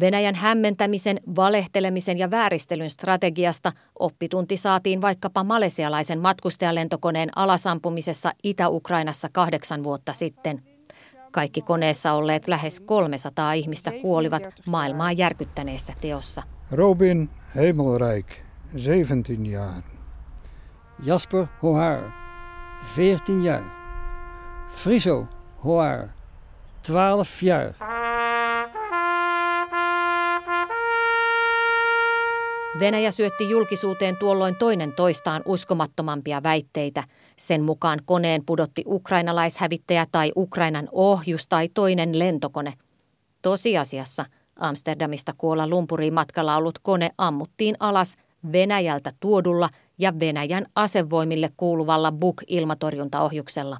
Venäjän 0.00 0.34
hämmentämisen, 0.34 1.20
valehtelemisen 1.36 2.18
ja 2.18 2.30
vääristelyn 2.30 2.90
strategiasta 2.90 3.72
oppitunti 3.98 4.56
saatiin 4.56 5.00
vaikkapa 5.00 5.44
malesialaisen 5.44 6.20
matkustajalentokoneen 6.20 7.28
alasampumisessa 7.36 8.32
Itä-Ukrainassa 8.44 9.28
kahdeksan 9.32 9.84
vuotta 9.84 10.12
sitten. 10.12 10.62
Kaikki 11.32 11.62
koneessa 11.62 12.12
olleet 12.12 12.48
lähes 12.48 12.80
300 12.80 13.52
ihmistä 13.52 13.92
kuolivat 14.02 14.42
maailmaa 14.66 15.12
järkyttäneessä 15.12 15.92
teossa. 16.00 16.42
Robin 16.72 17.28
Hemelrijk, 17.56 18.26
17 18.76 19.50
jaar. 19.50 19.82
Jasper 21.04 21.46
Hoar, 21.62 22.00
14 22.96 23.32
jaar. 23.42 23.64
Friso 24.70 25.26
Hoar, 25.64 26.08
12 26.86 27.46
jaar. 27.46 27.99
Venäjä 32.80 33.10
syötti 33.10 33.50
julkisuuteen 33.50 34.16
tuolloin 34.16 34.56
toinen 34.56 34.92
toistaan 34.92 35.42
uskomattomampia 35.46 36.42
väitteita. 36.42 37.02
Sen 37.36 37.62
mukaan 37.62 37.98
koneen 38.04 38.44
pudotti 38.46 38.84
ukrainalaishävittäjä 38.86 40.06
tai 40.12 40.32
Ukrainan 40.36 40.88
ohjus 40.92 41.48
tai 41.48 41.68
toinen 41.74 42.18
lentokone. 42.18 42.72
Tosiasiassa 43.42 44.24
Amsterdamista 44.56 45.32
Kuola 45.38 45.68
Lumpuriin 45.68 46.14
matkalla 46.14 46.56
ollut 46.56 46.78
kone 46.82 47.10
ammuttiin 47.18 47.76
alas 47.80 48.16
Venäjältä 48.52 49.10
tuodulla 49.20 49.68
ja 49.98 50.20
Venäjän 50.20 50.66
asevoimille 50.74 51.50
kuuluvalla 51.56 52.12
Buk-ilmatorjuntaohjuksella. 52.12 53.76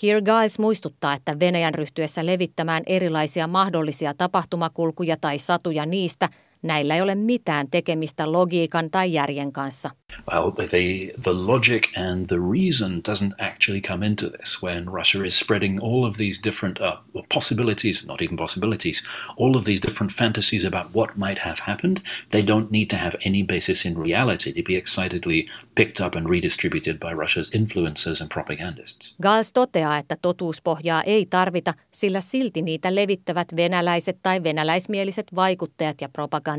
Keir 0.00 0.22
Giles 0.22 0.58
muistuttaa, 0.58 1.14
että 1.14 1.40
Venäjän 1.40 1.74
ryhtyessä 1.74 2.26
levittämään 2.26 2.82
erilaisia 2.86 3.46
mahdollisia 3.46 4.14
tapahtumakulkuja 4.14 5.16
tai 5.20 5.38
satuja 5.38 5.86
niistä– 5.86 6.28
Näillä 6.62 6.94
ei 6.94 7.02
ole 7.02 7.14
mitään 7.14 7.66
tekemistä 7.70 8.32
logiikan 8.32 8.90
tai 8.90 9.12
järjen 9.12 9.52
kanssa. 9.52 9.90
Well, 10.32 10.50
the, 10.50 11.12
the 11.22 11.32
logic 11.32 11.88
and 11.96 12.26
the 12.26 12.36
reason 12.36 13.02
doesn't 13.08 13.34
actually 13.38 13.80
come 13.80 14.06
into 14.06 14.28
this 14.28 14.62
when 14.62 14.86
Russia 14.92 15.24
is 15.24 15.38
spreading 15.38 15.80
all 15.82 16.04
of 16.04 16.16
these 16.16 16.40
different 16.44 16.78
uh, 16.80 17.22
possibilities, 17.34 18.06
not 18.06 18.22
even 18.22 18.36
possibilities, 18.36 19.02
all 19.36 19.56
of 19.56 19.64
these 19.64 19.82
different 19.86 20.12
fantasies 20.12 20.64
about 20.64 20.94
what 20.94 21.16
might 21.16 21.38
have 21.38 21.56
happened. 21.66 21.96
They 22.30 22.46
don't 22.46 22.70
need 22.70 22.86
to 22.90 22.96
have 22.96 23.16
any 23.26 23.42
basis 23.42 23.86
in 23.86 23.98
reality 23.98 24.52
to 24.52 24.62
be 24.62 24.76
excitedly 24.76 25.48
picked 25.74 26.06
up 26.06 26.14
and 26.14 26.28
redistributed 26.28 26.98
by 26.98 27.12
Russia's 27.12 27.50
influencers 27.50 28.20
and 28.20 28.30
propagandists. 28.30 29.14
Gals 29.22 29.52
toteaa, 29.52 29.98
että 29.98 30.16
totuuspohjaa 30.22 31.02
ei 31.02 31.26
tarvita, 31.26 31.72
sillä 31.92 32.20
silti 32.20 32.62
niitä 32.62 32.94
levittävät 32.94 33.48
venäläiset 33.56 34.18
tai 34.22 34.42
venäläismieliset 34.42 35.26
vaikuttajat 35.34 36.00
ja 36.00 36.08
propagandistit. 36.08 36.51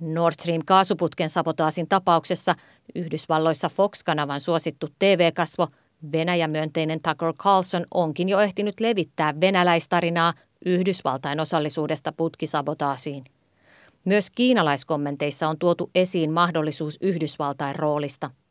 Nord 0.00 0.34
Stream 0.40 0.62
kaasuputken 0.66 1.28
sabotaasin 1.28 1.88
tapauksessa 1.88 2.54
Yhdysvalloissa 2.94 3.68
Fox-kanavan 3.68 4.40
suosittu 4.40 4.88
TV-kasvo 4.98 5.66
Venäjä-myönteinen 6.12 6.98
Tucker 7.02 7.32
Carlson 7.32 7.84
onkin 7.94 8.28
jo 8.28 8.40
ehtinyt 8.40 8.80
levittää 8.80 9.40
venäläistarinaa 9.40 10.34
Yhdysvaltain 10.66 11.40
osallisuudesta 11.40 12.12
putkisabotaasiin. 12.12 13.24
Myös 14.04 14.30
kiinalaiskommenteissa 14.30 15.48
on 15.48 15.58
tuotu 15.58 15.90
esiin 15.94 16.32
mahdollisuus 16.32 16.98
Yhdysvaltain 17.00 17.76
roolista– 17.76 18.30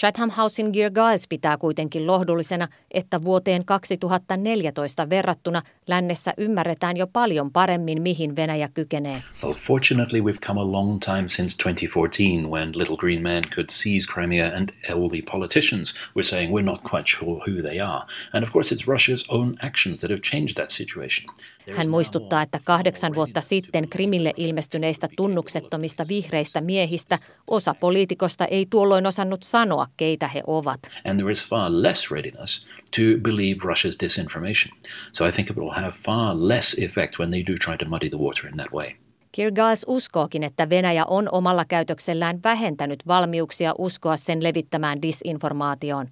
Chatham 0.00 0.30
Housein 0.30 0.70
Gear 0.72 0.90
Giles 0.90 1.28
pitää 1.28 1.56
kuitenkin 1.56 2.06
lohdullisena, 2.06 2.68
että 2.90 3.24
vuoteen 3.24 3.64
2014 3.64 5.10
verrattuna 5.10 5.62
lännessä 5.86 6.34
ymmärretään 6.38 6.96
jo 6.96 7.06
paljon 7.06 7.52
paremmin, 7.52 8.02
mihin 8.02 8.36
Venäjä 8.36 8.68
kykenee. 8.68 9.22
Well, 9.42 9.54
fortunately 9.54 10.20
we've 10.20 10.46
come 10.46 10.60
a 10.60 10.72
long 10.72 10.98
time 11.00 11.28
since 11.28 11.56
2014 11.64 12.48
when 12.50 12.72
Little 12.74 12.96
Green 12.96 13.22
Man 13.22 13.42
could 13.54 13.70
seize 13.70 14.08
Crimea 14.12 14.46
and 14.56 14.68
the 14.86 15.22
politicians 15.32 15.94
were 16.16 16.24
saying 16.24 16.52
we're 16.52 16.64
not 16.64 16.80
quite 16.90 17.08
sure 17.18 17.40
who 17.46 17.62
they 17.62 17.80
are. 17.80 18.04
And 18.32 18.42
of 18.44 18.52
course 18.52 18.74
it's 18.74 18.86
Russia's 18.86 19.24
own 19.28 19.56
actions 19.62 20.00
that 20.00 20.10
have 20.10 20.20
changed 20.20 20.54
that 20.54 20.70
situation. 20.70 21.34
Hän 21.76 21.90
muistuttaa, 21.90 22.42
että 22.42 22.60
kahdeksan 22.64 23.14
vuotta 23.14 23.40
sitten 23.40 23.88
Krimille 23.88 24.32
ilmestyneistä 24.36 25.08
tunnuksettomista 25.16 26.08
vihreistä 26.08 26.60
miehistä 26.60 27.18
osa 27.46 27.74
poliitikosta 27.74 28.44
ei 28.44 28.66
tuolloin 28.70 29.06
osannut 29.06 29.42
sanoa, 29.42 29.83
keitä 29.96 30.28
he 30.28 30.42
ovat. 30.46 30.80
And 31.04 31.20
there 31.20 31.32
is 31.32 31.48
far 31.48 31.70
less 31.82 32.10
readiness 32.10 32.66
to 32.96 33.02
believe 33.22 33.60
Russia's 33.64 33.96
disinformation. 34.04 34.78
So 35.12 35.28
I 35.28 35.32
think 35.32 35.50
it 35.50 35.56
will 35.56 35.70
have 35.70 35.92
far 36.04 36.34
less 36.36 36.78
effect 36.78 37.18
when 37.18 37.30
they 37.30 37.42
do 37.46 37.52
try 37.64 37.76
to 37.76 37.84
muddy 37.88 38.08
the 38.08 38.18
water 38.18 38.48
in 38.48 38.56
that 38.56 38.72
way. 38.72 38.90
Kirgais 39.32 39.84
uskookin, 39.88 40.42
että 40.42 40.70
Venäjä 40.70 41.04
on 41.04 41.28
omalla 41.32 41.64
käytöksellään 41.64 42.40
vähentänyt 42.44 43.06
valmiuksia 43.06 43.74
uskoa 43.78 44.16
sen 44.16 44.42
levittämään 44.42 45.02
disinformaatioon. 45.02 46.08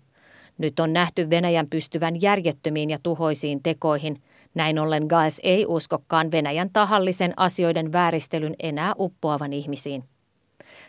Nyt 0.59 0.81
on 0.81 0.93
nähty 0.93 1.31
Venäjän 1.31 1.67
pystyvän 1.71 2.23
järjettömiin 2.23 2.91
ja 2.91 2.99
tuhoisiin 3.03 3.63
tekoihin– 3.63 4.17
näin 4.55 4.79
ollen 4.79 5.07
Gaes 5.07 5.41
ei 5.43 5.67
uskokaan 5.69 6.31
Venäjän 6.31 6.71
tahallisen 6.73 7.33
asioiden 7.37 7.93
vääristelyn 7.93 8.55
enää 8.63 8.93
uppoavan 8.99 9.53
ihmisiin. 9.53 10.05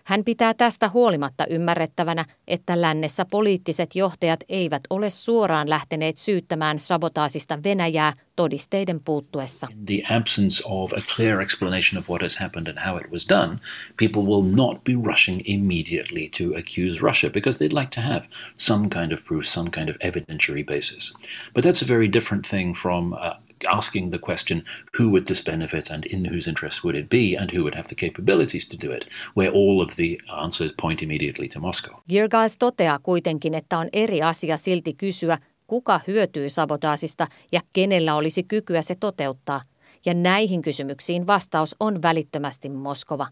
Hän 0.04 0.24
pitää 0.24 0.54
tästä 0.54 0.90
huolimatta 0.90 1.46
ymmärrettävänä, 1.46 2.26
että 2.48 2.82
lännessä 2.82 3.26
poliittiset 3.26 3.96
johtajat 3.96 4.40
eivät 4.50 4.82
ole 4.90 5.10
suoraan 5.10 5.70
lähteneet 5.70 6.18
syyttämään 6.18 6.80
sabotaasista 6.80 7.64
Venäjää 7.64 8.14
todisteiden 8.36 9.00
puuttuessa. 9.06 9.68
The 9.86 10.16
absence 10.16 10.64
of 10.66 10.94
a 10.94 11.02
clear 11.16 11.42
explanation 11.42 12.00
of 12.00 12.10
what 12.10 12.22
has 12.22 12.38
happened 12.38 12.68
and 12.68 12.80
how 12.88 12.98
it 12.98 13.12
was 13.12 13.30
done, 13.30 13.60
people 13.98 14.22
will 14.22 14.56
not 14.56 14.84
be 14.84 14.94
rushing 14.94 15.42
immediately 15.46 16.30
to 16.38 16.44
accuse 16.58 17.00
Russia 17.02 17.30
because 17.30 17.60
they'd 17.60 17.80
like 17.80 17.92
to 17.96 18.02
have 18.02 18.28
some 18.56 18.90
kind 18.90 19.12
of 19.12 19.24
proof, 19.26 19.46
some 19.46 19.70
kind 19.70 19.90
of 19.90 19.96
evidentiary 20.00 20.66
basis. 20.66 21.14
But 21.54 21.64
that's 21.64 21.82
a 21.82 21.88
very 21.88 22.08
different 22.08 22.48
thing 22.48 22.76
from 22.76 23.14
uh, 23.14 23.34
asking 23.66 24.12
the 24.12 24.18
question 24.18 24.64
who 25.00 25.10
would 25.10 25.26
this 25.26 25.44
benefit 25.44 25.90
and 25.90 26.06
in 26.06 26.26
whose 26.34 26.50
interest 26.50 26.84
would 26.84 26.96
it 26.96 27.10
be 27.10 27.38
and 27.40 27.50
who 27.56 27.64
would 27.64 27.76
have 27.76 27.88
the 27.88 27.96
capabilities 27.96 28.70
to 28.70 28.88
do 28.88 28.94
it, 28.94 29.08
where 29.36 29.52
all 29.52 29.82
of 29.82 29.96
the 29.96 30.18
answers 30.44 30.72
point 30.82 31.02
immediately 31.02 31.50
to 31.50 31.60
Moscow. 31.60 31.94
Girgais 32.10 32.58
toteaa 32.60 33.00
kuitenkin, 33.00 33.54
että 33.54 33.78
on 33.78 33.90
eri 33.94 34.22
asia 34.22 34.58
silti 34.58 34.94
kysyä, 34.94 35.38
kuka 35.68 36.00
hyötyy 36.08 36.50
sabotaasista 36.50 37.28
ja 37.52 37.62
kenellä 37.74 38.16
olisi 38.16 38.44
kykyä 38.44 38.82
se 38.82 38.96
toteuttaa. 38.96 39.62
Ja 40.06 40.14
näihin 40.14 40.62
kysymyksiin 40.62 41.28
vastaus 41.28 41.76
on 41.80 42.02
välittömästi 42.02 42.70
Moskova. 42.70 43.28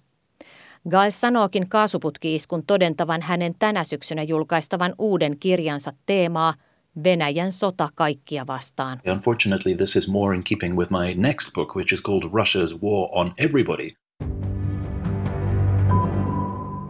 Gais 0.89 1.21
sanookin 1.21 1.69
kaasuputkiiskun 1.69 2.65
todentavan 2.65 3.21
hänen 3.21 3.55
tänä 3.59 3.83
syksynä 3.83 4.23
julkaistavan 4.23 4.95
uuden 4.97 5.39
kirjansa 5.39 5.91
teemaa– 6.05 6.53
Venäjän 7.03 7.51
sota 7.51 7.89
kaikkia 7.95 8.48
vastaan. 8.48 9.00
Unfortunately, 9.12 9.75
this 9.75 9.95
is 9.95 10.07
more 10.07 10.36
in 10.36 10.43
keeping 10.43 10.77
with 10.77 10.91
my 10.91 11.10
next 11.27 11.53
book, 11.53 11.75
which 11.75 11.93
is 11.93 12.01
called 12.01 12.24
Russia's 12.24 12.81
War 12.81 13.10
on 13.12 13.33
Everybody. 13.38 13.91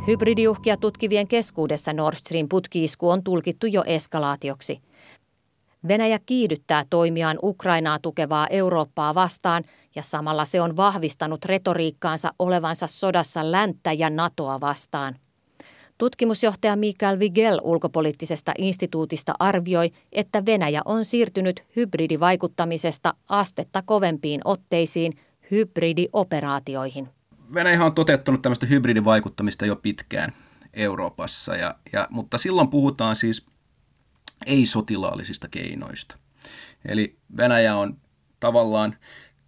Hybridiuhkia 0.08 0.78
tutkivien 0.78 1.28
keskuudessa 1.28 1.94
Nord 1.94 2.16
Stream 2.16 2.50
putkiisku 2.50 3.10
on 3.10 3.24
tulkittu 3.24 3.68
jo 3.68 3.84
eskalaatioksi. 3.86 4.82
Venäjä 5.88 6.20
kiihdyttää 6.26 6.84
toimiaan 6.90 7.40
Ukrainaa 7.44 8.00
tukevaa 8.00 8.48
Eurooppaa 8.48 9.16
vastaan 9.16 9.64
ja 9.96 10.04
samalla 10.04 10.46
se 10.46 10.62
on 10.62 10.76
vahvistanut 10.76 11.46
retoriikkaansa 11.46 12.34
olevansa 12.40 12.88
sodassa 12.88 13.52
länttä 13.52 13.92
ja 13.94 14.10
NATOa 14.10 14.62
vastaan. 14.62 15.16
Tutkimusjohtaja 16.02 16.76
Mikael 16.76 17.20
Vigel 17.20 17.60
ulkopoliittisesta 17.64 18.52
instituutista 18.58 19.34
arvioi, 19.40 19.92
että 20.12 20.46
Venäjä 20.46 20.82
on 20.86 21.06
siirtynyt 21.06 21.64
hybridivaikuttamisesta 21.76 23.14
astetta 23.28 23.82
kovempiin 23.82 24.42
otteisiin 24.46 25.14
hybridioperaatioihin. 25.52 27.10
Venäjä 27.54 27.86
on 27.86 27.96
toteuttanut 27.96 28.42
tämmöistä 28.42 28.66
hybridivaikuttamista 28.66 29.66
jo 29.66 29.76
pitkään 29.76 30.34
Euroopassa, 30.74 31.56
ja, 31.56 31.76
ja, 31.94 32.08
mutta 32.10 32.38
silloin 32.38 32.70
puhutaan 32.70 33.16
siis 33.16 33.46
ei-sotilaallisista 34.46 35.48
keinoista. 35.48 36.18
Eli 36.86 37.18
Venäjä 37.38 37.76
on 37.76 37.98
tavallaan 38.40 38.96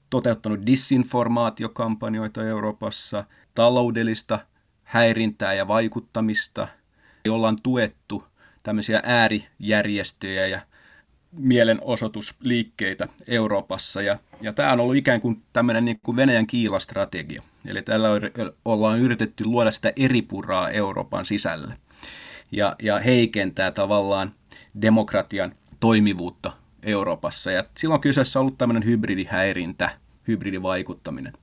toteuttanut 0.10 0.66
disinformaatiokampanjoita 0.66 2.44
Euroopassa, 2.44 3.24
taloudellista 3.54 4.40
häirintää 4.94 5.54
ja 5.54 5.68
vaikuttamista, 5.68 6.68
jolla 7.26 7.48
on 7.48 7.58
tuettu 7.64 8.24
tämmöisiä 8.64 9.02
äärijärjestöjä 9.04 10.48
ja 10.48 10.62
mielenosoitusliikkeitä 11.32 13.08
Euroopassa. 13.28 14.02
Ja, 14.02 14.20
ja 14.42 14.54
tämä 14.54 14.72
on 14.72 14.80
ollut 14.80 14.96
ikään 14.96 15.22
kuin 15.22 15.44
tämmöinen 15.54 15.86
niin 15.86 16.00
kuin 16.04 16.16
Venäjän 16.16 16.48
kiilastrategia. 16.48 17.44
Eli 17.68 17.82
tällä 17.82 18.08
ollaan 18.66 19.00
yritetty 19.00 19.46
luoda 19.46 19.72
sitä 19.72 19.94
eripuraa 19.96 20.70
Euroopan 20.70 21.26
sisälle 21.26 21.78
ja, 22.52 22.76
ja 22.82 23.00
heikentää 23.00 23.72
tavallaan 23.72 24.32
demokratian 24.82 25.56
toimivuutta 25.80 26.52
Euroopassa. 26.84 27.52
Ja 27.52 27.66
silloin 27.78 28.02
kyseessä 28.02 28.40
on 28.40 28.42
ollut 28.42 28.58
tämmöinen 28.58 28.86
hybridihäirintä, 28.86 29.90
hybridivaikuttaminen. 30.28 31.34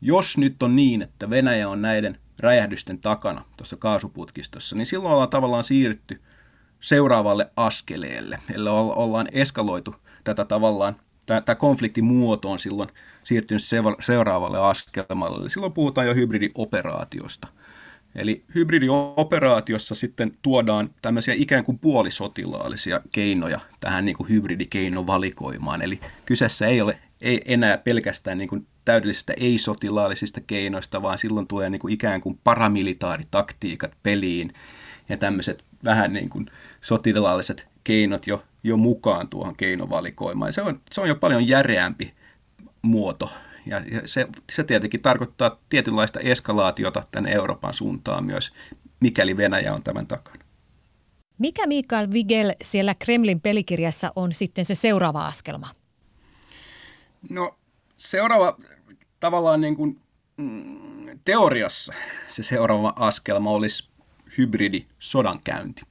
Jos 0.00 0.38
nyt 0.38 0.62
on 0.62 0.76
niin, 0.76 1.02
että 1.02 1.30
Venäjä 1.30 1.68
on 1.68 1.82
näiden 1.82 2.18
räjähdysten 2.38 2.98
takana 2.98 3.44
tuossa 3.56 3.76
kaasuputkistossa, 3.76 4.76
niin 4.76 4.86
silloin 4.86 5.12
ollaan 5.12 5.30
tavallaan 5.30 5.64
siirrytty 5.64 6.22
seuraavalle 6.80 7.50
askeleelle. 7.56 8.38
Eli 8.54 8.68
ollaan 8.68 9.28
eskaloitu 9.32 9.94
tätä 10.24 10.44
tavallaan, 10.44 10.96
tämä 11.26 11.54
konfliktimuoto 11.54 12.50
on 12.50 12.58
silloin 12.58 12.88
siirtynyt 13.24 13.62
seuraavalle 14.00 14.58
askelmalle. 14.58 15.40
Eli 15.40 15.50
silloin 15.50 15.72
puhutaan 15.72 16.06
jo 16.06 16.14
hybridioperaatiosta. 16.14 17.48
Eli 18.14 18.44
hybridioperaatiossa 18.54 19.94
sitten 19.94 20.38
tuodaan 20.42 20.90
tämmöisiä 21.02 21.34
ikään 21.36 21.64
kuin 21.64 21.78
puolisotilaallisia 21.78 23.00
keinoja 23.12 23.60
tähän 23.80 24.04
niin 24.04 24.16
kuin 24.16 24.28
hybridikeinovalikoimaan. 24.28 25.82
Eli 25.82 26.00
kyseessä 26.26 26.66
ei 26.66 26.80
ole 26.80 26.98
ei 27.22 27.42
enää 27.44 27.78
pelkästään 27.78 28.38
niin 28.38 28.48
kuin 28.48 28.66
täydellisistä 28.86 29.32
ei-sotilaallisista 29.36 30.40
keinoista, 30.40 31.02
vaan 31.02 31.18
silloin 31.18 31.46
tulee 31.46 31.70
niin 31.70 31.80
kuin 31.80 31.94
ikään 31.94 32.20
kuin 32.20 32.38
paramilitaaritaktiikat 32.44 33.92
peliin 34.02 34.50
ja 35.08 35.16
tämmöiset 35.16 35.64
vähän 35.84 36.12
niin 36.12 36.28
kuin 36.28 36.46
sotilaalliset 36.80 37.68
keinot 37.84 38.26
jo, 38.26 38.42
jo 38.64 38.76
mukaan 38.76 39.28
tuohon 39.28 39.56
keinovalikoimaan. 39.56 40.52
Se 40.52 40.62
on, 40.62 40.80
se 40.92 41.00
on 41.00 41.08
jo 41.08 41.14
paljon 41.14 41.48
järeämpi 41.48 42.14
muoto 42.82 43.32
ja 43.66 43.82
se, 44.04 44.26
se 44.52 44.64
tietenkin 44.64 45.02
tarkoittaa 45.02 45.58
tietynlaista 45.68 46.20
eskalaatiota 46.20 47.04
tänne 47.10 47.32
Euroopan 47.32 47.74
suuntaan 47.74 48.24
myös, 48.24 48.52
mikäli 49.00 49.36
Venäjä 49.36 49.72
on 49.72 49.82
tämän 49.82 50.06
takana. 50.06 50.44
Mikä 51.38 51.66
Mikael 51.66 52.08
Vigel 52.12 52.52
siellä 52.62 52.94
Kremlin 52.98 53.40
pelikirjassa 53.40 54.12
on 54.16 54.32
sitten 54.32 54.64
se 54.64 54.74
seuraava 54.74 55.26
askelma? 55.26 55.68
No 57.30 57.58
seuraava 57.96 58.56
tavallaan 59.26 59.60
niin 59.60 59.76
kuin, 59.76 60.00
mm, 60.36 61.18
teoriassa 61.24 61.92
se 62.28 62.42
seuraava 62.42 62.92
askelma 62.96 63.50
olisi 63.50 63.88
hybridisodankäynti. 64.38 65.82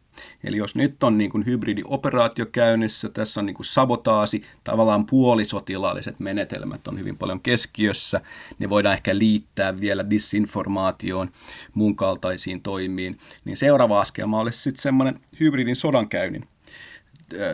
Eli 0.43 0.57
jos 0.57 0.75
nyt 0.75 1.03
on 1.03 1.17
niin 1.17 1.29
kuin 1.29 1.45
hybridioperaatio 1.45 2.45
käynnissä, 2.45 3.09
tässä 3.09 3.39
on 3.39 3.45
niin 3.45 3.53
kuin 3.53 3.65
sabotaasi, 3.65 4.41
tavallaan 4.63 5.05
puolisotilaalliset 5.05 6.19
menetelmät 6.19 6.87
on 6.87 6.99
hyvin 6.99 7.17
paljon 7.17 7.41
keskiössä, 7.41 8.21
ne 8.59 8.69
voidaan 8.69 8.95
ehkä 8.95 9.17
liittää 9.17 9.79
vielä 9.79 10.09
disinformaatioon, 10.09 11.29
muun 11.73 11.95
kaltaisiin 11.95 12.61
toimiin, 12.61 13.17
niin 13.45 13.57
seuraava 13.57 13.99
askelma 14.01 14.39
olisi 14.39 14.61
sitten 14.61 14.81
semmoinen 14.81 15.19
hybridin 15.39 15.75
sodankäynnin 15.75 16.47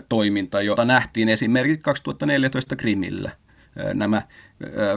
toiminta, 0.10 0.62
jota 0.62 0.86
nähtiin 0.86 1.30
esimerkiksi 1.30 1.82
2014 1.82 2.76
Krimillä. 2.76 3.32
Nämä 3.93 4.21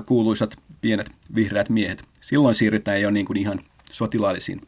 kuuluisat 0.06 0.56
pienet 0.80 1.10
vihreät 1.34 1.70
miehet. 1.70 2.04
Silloin 2.20 2.54
siirrytään 2.54 3.00
jo 3.00 3.10
niin 3.10 3.26
kuin 3.26 3.36
ihan 3.36 3.60
sotilaallisiin 3.90 4.60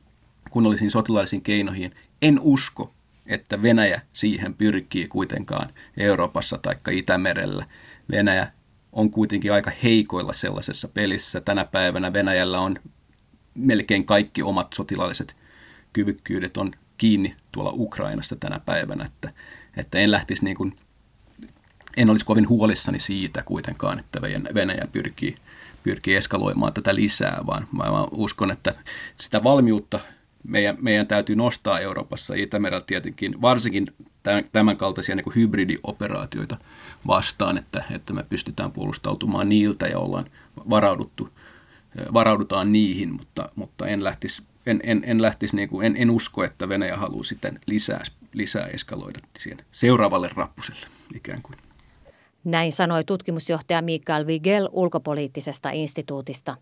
kunnollisiin 0.50 0.90
sotilaallisiin 0.90 1.42
keinoihin. 1.42 1.92
En 2.22 2.40
usko, 2.40 2.94
että 3.26 3.62
Venäjä 3.62 4.00
siihen 4.12 4.54
pyrkii 4.54 5.08
kuitenkaan 5.08 5.68
Euroopassa 5.96 6.58
tai 6.58 6.74
Itämerellä. 6.90 7.66
Venäjä 8.10 8.52
on 8.92 9.10
kuitenkin 9.10 9.52
aika 9.52 9.72
heikoilla 9.82 10.32
sellaisessa 10.32 10.88
pelissä. 10.88 11.40
Tänä 11.40 11.64
päivänä 11.64 12.12
Venäjällä 12.12 12.60
on 12.60 12.76
melkein 13.54 14.06
kaikki 14.06 14.42
omat 14.42 14.72
sotilaalliset 14.72 15.36
kyvykkyydet 15.92 16.56
on 16.56 16.70
kiinni 16.96 17.36
tuolla 17.52 17.72
Ukrainassa 17.74 18.36
tänä 18.36 18.60
päivänä, 18.60 19.04
että, 19.04 19.32
että 19.76 19.98
en 19.98 20.10
lähtisi 20.10 20.44
niin 20.44 20.56
kuin, 20.56 20.76
en 21.96 22.10
olisi 22.10 22.26
kovin 22.26 22.48
huolissani 22.48 22.98
siitä 22.98 23.42
kuitenkaan, 23.42 23.98
että 23.98 24.22
Venäjä 24.54 24.88
pyrkii, 24.92 25.36
pyrkii 25.82 26.16
eskaloimaan 26.16 26.72
tätä 26.72 26.94
lisää, 26.94 27.40
vaan 27.46 27.68
mä 27.72 27.84
uskon, 28.10 28.50
että 28.50 28.74
sitä 29.16 29.44
valmiutta 29.44 30.00
meidän, 30.48 30.76
meidän 30.80 31.06
täytyy 31.06 31.36
nostaa 31.36 31.80
Euroopassa 31.80 32.36
ja 32.36 32.42
Itämerellä 32.42 32.84
tietenkin 32.86 33.42
varsinkin 33.42 33.86
tämän 34.52 34.76
kaltaisia 34.76 35.14
niin 35.14 35.34
hybridioperaatioita 35.36 36.56
vastaan, 37.06 37.58
että, 37.58 37.84
että 37.90 38.12
me 38.12 38.22
pystytään 38.22 38.72
puolustautumaan 38.72 39.48
niiltä 39.48 39.86
ja 39.86 39.98
ollaan 39.98 40.26
varauduttu, 40.70 41.28
varaudutaan 42.12 42.72
niihin, 42.72 43.12
mutta, 43.12 43.48
mutta 43.56 43.86
en 43.86 44.04
lähtisi, 44.04 44.42
en, 44.66 44.80
en, 44.84 45.02
en, 45.06 45.22
lähtisi 45.22 45.56
niin 45.56 45.68
kuin, 45.68 45.86
en, 45.86 45.96
en 45.96 46.10
usko, 46.10 46.44
että 46.44 46.68
Venäjä 46.68 46.96
haluaa 46.96 47.24
sitten 47.24 47.60
lisää, 47.66 48.02
lisää 48.32 48.66
eskaloida 48.66 49.20
siihen 49.38 49.58
seuraavalle 49.72 50.30
rappuselle 50.34 50.86
ikään 51.14 51.42
kuin. 51.42 51.65
Näin 52.46 52.72
sanoi 52.72 53.04
tutkimusjohtaja 53.04 53.82
Mikael 53.82 54.26
Vigel 54.26 54.68
ulkopoliittisesta 54.72 55.70
instituutista. 55.70 56.56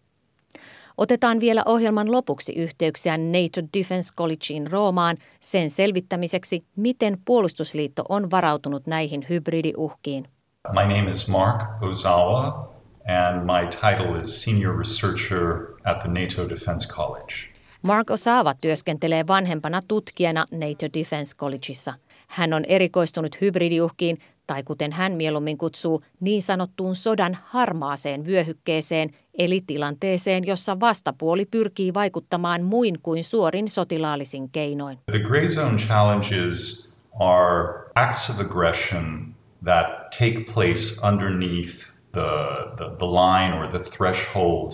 Otetaan 0.97 1.41
vielä 1.41 1.63
ohjelman 1.67 2.13
lopuksi 2.13 2.53
yhteyksiä 2.53 3.19
NATO 3.19 3.69
Defense 3.79 4.15
Collegeen 4.15 4.73
Roomaan 4.73 5.17
sen 5.41 5.71
selvittämiseksi, 5.71 6.61
miten 6.77 7.19
puolustusliitto 7.25 8.05
on 8.09 8.31
varautunut 8.31 8.87
näihin 8.87 9.27
hybridiuhkiin. 9.29 10.29
My 10.73 10.95
name 10.95 11.11
is 11.11 11.29
Mark 11.29 11.63
Ozawa 11.83 12.73
and 13.07 13.45
my 13.45 13.69
title 13.71 14.21
is 14.23 14.43
Senior 14.45 14.79
Researcher 14.79 15.75
at 15.85 15.99
the 15.99 16.09
NATO 16.09 16.49
Defense 16.49 16.89
College. 16.89 17.54
Mark 17.85 18.11
Osawa 18.11 18.55
työskentelee 18.61 19.27
vanhempana 19.27 19.83
tutkijana 19.89 20.45
NATO 20.53 20.87
Defense 20.99 21.37
Collegeissa. 21.37 21.95
Hän 22.29 22.53
on 22.53 22.65
erikoistunut 22.65 23.41
hybridiuhkiin 23.41 24.19
tai 24.47 24.63
kuten 24.63 24.93
hän 24.93 25.13
mieluummin 25.13 25.59
kutsuu, 25.59 26.01
niin 26.21 26.43
sanottuun 26.43 26.97
sodan 26.97 27.39
harmaaseen 27.43 28.27
vyöhykkeeseen, 28.27 29.11
eli 29.39 29.61
tilanteeseen, 29.67 30.47
jossa 30.47 30.81
vastapuoli 30.81 31.47
pyrkii 31.47 31.95
vaikuttamaan 31.95 32.63
muin 32.63 32.99
kuin 33.03 33.25
suorin 33.25 33.71
sotilaallisin 33.71 34.51
keinoin. 34.51 34.99
The 35.11 35.21
gray 35.21 35.49
zone 35.49 35.79
challenges 35.79 36.89
are 37.21 37.91
acts 37.95 38.31
of 38.31 38.41
aggression 38.41 39.35
that 39.65 39.87
take 40.19 40.45
place 40.55 41.07
underneath 41.09 41.93
the, 42.13 42.31
the, 42.77 42.97
the 42.99 43.07
line 43.07 43.55
or 43.55 43.69
the 43.69 43.79
threshold 43.79 44.73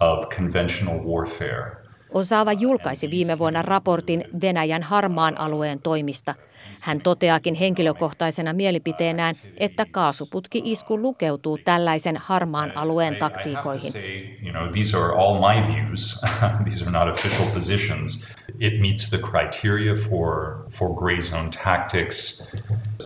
of 0.00 0.28
conventional 0.36 1.04
warfare. 1.04 1.83
Osaava 2.14 2.52
julkaisi 2.52 3.10
viime 3.10 3.38
vuonna 3.38 3.62
raportin 3.62 4.24
Venäjän 4.40 4.82
harmaan 4.82 5.38
alueen 5.38 5.80
toimista. 5.80 6.34
Hän 6.80 7.00
toteakin 7.00 7.54
henkilökohtaisena 7.54 8.52
mielipiteenään, 8.52 9.34
että 9.56 9.86
kaasuputki-isku 9.90 10.98
lukeutuu 10.98 11.58
tällaisen 11.58 12.16
harmaan 12.16 12.76
alueen 12.76 13.16
taktiikoihin. 13.16 13.92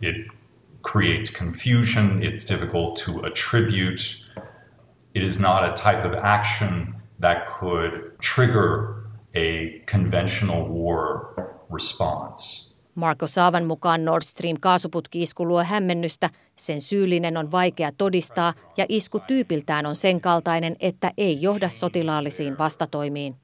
Creates 0.92 1.32
confusion. 1.32 2.22
It's 2.22 2.46
difficult 2.48 3.02
to 3.04 3.26
attribute. 3.26 4.02
It 5.14 5.22
is 5.22 5.40
not 5.40 5.64
a 5.64 5.72
type 5.72 6.06
of 6.06 6.14
action 6.22 6.94
that 7.20 7.46
could 7.46 8.12
trigger 8.22 8.97
a 9.38 9.84
conventional 9.92 10.62
war 10.68 11.34
response. 11.72 12.68
Marko 12.94 13.26
Saavan 13.26 13.64
mukaan 13.64 14.04
Nord 14.04 14.22
Stream 14.22 14.56
kaasuputki-isku 14.60 15.46
luo 15.46 15.64
hämmennystä, 15.64 16.30
sen 16.56 16.80
syyllinen 16.80 17.36
on 17.36 17.50
vaikea 17.50 17.92
todistaa 17.98 18.54
ja 18.76 18.86
isku 18.88 19.20
tyypiltään 19.20 19.86
on 19.86 19.96
sen 19.96 20.20
kaltainen, 20.20 20.76
että 20.80 21.12
ei 21.18 21.42
johda 21.42 21.68
sotilaallisiin 21.68 22.58
vastatoimiin. 22.58 23.36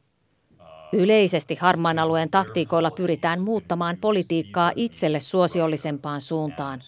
Yleisesti 0.93 1.55
harmaan 1.55 1.99
alueen 1.99 2.31
taktiikoilla 2.31 2.91
pyritään 2.91 3.41
muuttamaan 3.41 3.97
politiikkaa 4.01 4.73
itselle 4.77 5.21
suosiollisempaan 5.21 6.21
suuntaan. 6.21 6.81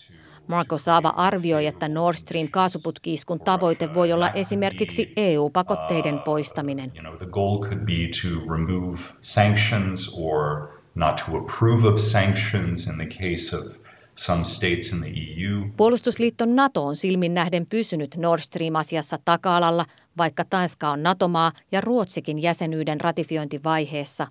Marko 0.48 0.78
Saava 0.78 1.08
arvioi, 1.08 1.66
että 1.66 1.88
Nord 1.88 2.16
Stream 2.16 2.48
kaasuputkiiskun 2.48 3.40
tavoite 3.40 3.94
voi 3.94 4.12
olla 4.12 4.30
esimerkiksi 4.30 5.12
EU-pakotteiden 5.16 6.18
poistaminen. 6.18 6.92
EU. 15.14 15.64
Puolustusliitto 15.76 16.44
NATO 16.46 16.86
on 16.86 16.96
silmin 16.96 17.34
nähden 17.34 17.66
pysynyt 17.66 18.16
Nord 18.16 18.40
Stream-asiassa 18.40 19.18
taka-alalla, 19.24 19.84
vaikka 20.18 20.44
Tanska 20.44 20.90
on 20.90 21.02
NATO-maa 21.02 21.52
ja 21.72 21.80
Ruotsikin 21.80 22.42
jäsenyyden 22.42 23.00
ratifiointivaiheessa. 23.00 24.26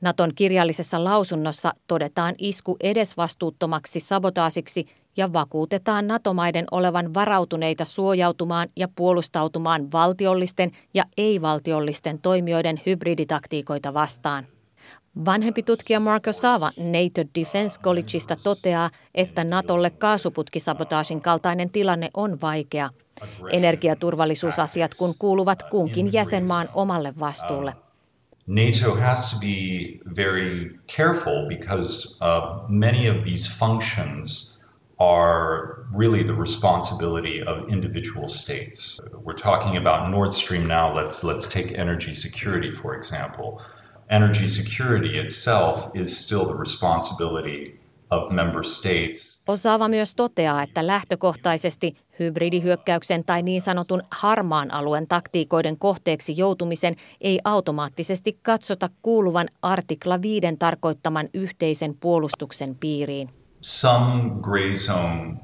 Naton 0.00 0.34
kirjallisessa 0.34 1.04
lausunnossa 1.04 1.72
todetaan 1.86 2.34
isku 2.38 2.76
edesvastuuttomaksi 2.80 4.00
sabotaasiksi 4.00 4.84
ja 5.16 5.32
vakuutetaan 5.32 6.06
NATO-maiden 6.06 6.64
olevan 6.70 7.14
varautuneita 7.14 7.84
suojautumaan 7.84 8.68
ja 8.76 8.88
puolustautumaan 8.96 9.92
valtiollisten 9.92 10.70
ja 10.94 11.04
ei-valtiollisten 11.16 12.18
toimijoiden 12.18 12.80
hybriditaktiikoita 12.86 13.94
vastaan. 13.94 14.46
Vanhempi 15.24 15.62
tutkija 15.62 16.00
Marco 16.00 16.32
Sava 16.32 16.70
NATO 16.78 17.22
Defense 17.38 17.80
Collegeista 17.80 18.36
toteaa, 18.36 18.90
että 19.14 19.44
Natolle 19.44 19.90
kaasuputkisabotaasin 19.90 21.20
kaltainen 21.20 21.70
tilanne 21.70 22.10
on 22.16 22.40
vaikea. 22.40 22.90
Energiaturvallisuusasiat 23.50 24.94
kun 24.94 25.14
kuuluvat 25.18 25.62
kunkin 25.62 26.12
jäsenmaan 26.12 26.68
omalle 26.74 27.14
vastuulle. 27.20 27.72
NATO 28.46 28.94
has 28.94 29.30
to 29.30 29.40
be 29.40 29.98
very 30.16 30.78
careful 30.96 31.48
because 31.48 32.18
uh, 32.24 32.68
many 32.68 33.10
of 33.10 33.24
these 33.24 33.50
functions 33.58 34.55
are 34.98 35.86
really 35.92 36.22
the 36.22 36.34
responsibility 36.34 37.42
of 37.42 37.68
individual 37.68 38.28
states. 38.28 39.00
We're 39.24 39.42
talking 39.42 39.76
about 39.76 40.10
Nord 40.10 40.32
Stream 40.32 40.66
now. 40.66 40.94
Let's 40.94 41.22
let's 41.22 41.46
take 41.52 41.78
energy 41.78 42.14
security 42.14 42.70
for 42.70 42.96
example. 42.96 43.60
Energy 44.08 44.48
security 44.48 45.18
itself 45.18 45.90
is 45.94 46.24
still 46.24 46.44
the 46.44 46.58
responsibility 46.58 47.80
of 48.10 48.30
member 48.30 48.64
states. 48.64 49.42
Osaava 49.48 49.88
myös 49.88 50.14
toteaa, 50.14 50.62
että 50.62 50.86
lähtökohtaisesti 50.86 51.94
hybridihyökkäyksen 52.18 53.24
tai 53.24 53.42
niin 53.42 53.60
sanotun 53.60 54.02
harmaan 54.10 54.70
alueen 54.70 55.06
taktiikoiden 55.06 55.78
kohteeksi 55.78 56.36
joutumisen 56.36 56.96
ei 57.20 57.40
automaattisesti 57.44 58.38
katsota 58.42 58.90
kuuluvan 59.02 59.48
artikla 59.62 60.22
5 60.22 60.40
tarkoittaman 60.58 61.28
yhteisen 61.34 61.94
puolustuksen 62.00 62.74
piiriin. 62.74 63.28
Some 63.66 64.40
gray 64.40 64.76
zone 64.76 65.40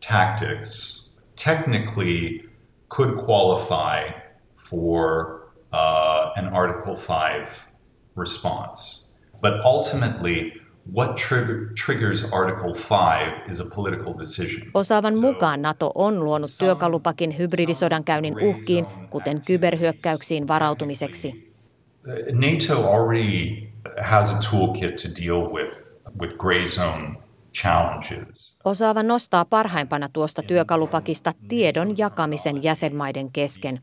tactics 0.00 1.16
technically 1.36 2.44
could 2.90 3.24
qualify 3.24 4.10
for 4.56 5.48
uh, 5.72 6.32
an 6.36 6.48
Article 6.48 6.94
5 6.94 7.70
response. 8.16 9.14
But 9.40 9.64
ultimately, 9.64 10.52
what 10.92 11.16
trigger, 11.16 11.72
triggers 11.74 12.30
Article 12.32 12.74
5 12.74 13.48
is 13.48 13.60
a 13.60 13.64
political 13.74 14.12
decision. 14.18 14.70
Osaavan 14.74 15.16
mukaan 15.18 15.62
NATO 15.62 15.90
on 15.94 16.24
luonut 16.24 16.50
työkalupakin 16.58 17.38
hybridisodankäynnin 17.38 18.36
uhkiin, 18.42 18.86
kuten 19.10 19.40
kyberhyökkäyksiin 19.46 20.48
varautumiseksi. 20.48 21.54
NATO 22.32 22.74
already 22.74 23.68
has 24.00 24.34
a 24.34 24.50
toolkit 24.50 24.96
to 24.96 25.08
deal 25.22 25.50
with, 25.52 25.96
with 26.20 26.36
gray 26.36 26.64
zone. 26.66 27.27
Osaava 28.64 29.02
nostaa 29.02 29.44
parhaimpana 29.44 30.08
tuosta 30.08 30.42
työkalupakista 30.42 31.32
tiedon 31.48 31.98
jakamisen 31.98 32.62
jäsenmaiden 32.62 33.32
kesken. 33.32 33.78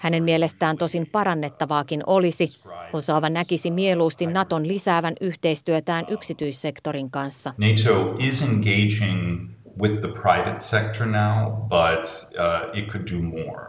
Hänen 0.00 0.22
mielestään 0.22 0.76
tosin 0.76 1.06
parannettavaakin 1.12 2.02
olisi. 2.06 2.48
Osaava 2.92 3.28
näkisi 3.28 3.70
mieluusti 3.70 4.26
Naton 4.26 4.68
lisäävän 4.68 5.14
yhteistyötään 5.20 6.04
yksityissektorin 6.08 7.10
kanssa. 7.10 7.54
NATO 7.58 8.16
is 8.18 8.42
engaging 8.42 9.50
with 9.82 9.94
the 10.00 10.08
private 10.22 10.58
sector 10.58 11.06
now, 11.06 11.52
but 11.52 12.04
uh, 12.04 12.78
it 12.78 12.88
could 12.88 13.06
do 13.12 13.22
more. 13.22 13.66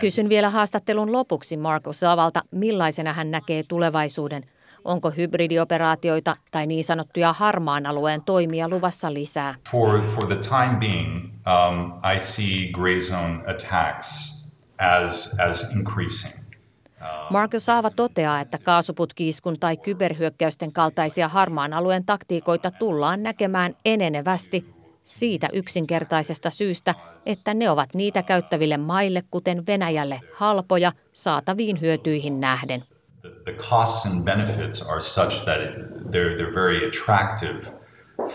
Kysyn 0.00 0.28
vielä 0.28 0.50
haastattelun 0.50 1.12
lopuksi 1.12 1.56
Marko 1.56 1.92
Saavalta, 1.92 2.42
millaisena 2.50 3.12
hän 3.12 3.30
näkee 3.30 3.62
tulevaisuuden– 3.68 4.44
Onko 4.84 5.10
hybridioperaatioita 5.10 6.36
tai 6.50 6.66
niin 6.66 6.84
sanottuja 6.84 7.32
harmaan 7.32 7.86
alueen 7.86 8.22
toimia 8.22 8.68
luvassa 8.68 9.14
lisää? 9.14 9.54
For, 9.70 10.06
for 10.06 10.26
the 10.26 10.36
time 10.36 10.76
being, 10.80 11.24
um, 11.24 11.92
I 12.14 12.20
see 12.20 12.72
gray 12.72 13.00
zone 13.00 13.42
attacks 13.50 14.34
as, 14.78 15.40
as 15.40 15.76
increasing. 15.76 16.44
Marko 17.30 17.58
Saava 17.58 17.90
toteaa, 17.90 18.40
että 18.40 18.58
kaasuputkiiskun 18.58 19.60
tai 19.60 19.76
kyberhyökkäysten 19.76 20.72
kaltaisia 20.72 21.28
harmaan 21.28 21.72
alueen 21.72 22.04
taktiikoita 22.04 22.70
tullaan 22.70 23.22
näkemään 23.22 23.76
enenevästi 23.84 24.74
siitä 25.02 25.48
yksinkertaisesta 25.52 26.50
syystä, 26.50 26.94
että 27.26 27.54
ne 27.54 27.70
ovat 27.70 27.94
niitä 27.94 28.22
käyttäville 28.22 28.76
maille, 28.76 29.22
kuten 29.30 29.66
Venäjälle, 29.66 30.20
halpoja 30.34 30.92
saataviin 31.12 31.80
hyötyihin 31.80 32.40
nähden 32.40 32.84
the, 33.44 33.52
costs 33.52 34.06
and 34.06 34.24
benefits 34.24 34.82
are 34.82 35.00
such 35.00 35.44
that 35.44 35.60
it, 35.60 36.12
they're, 36.12 36.36
they're 36.36 36.54
very 36.54 36.88
attractive 36.88 37.74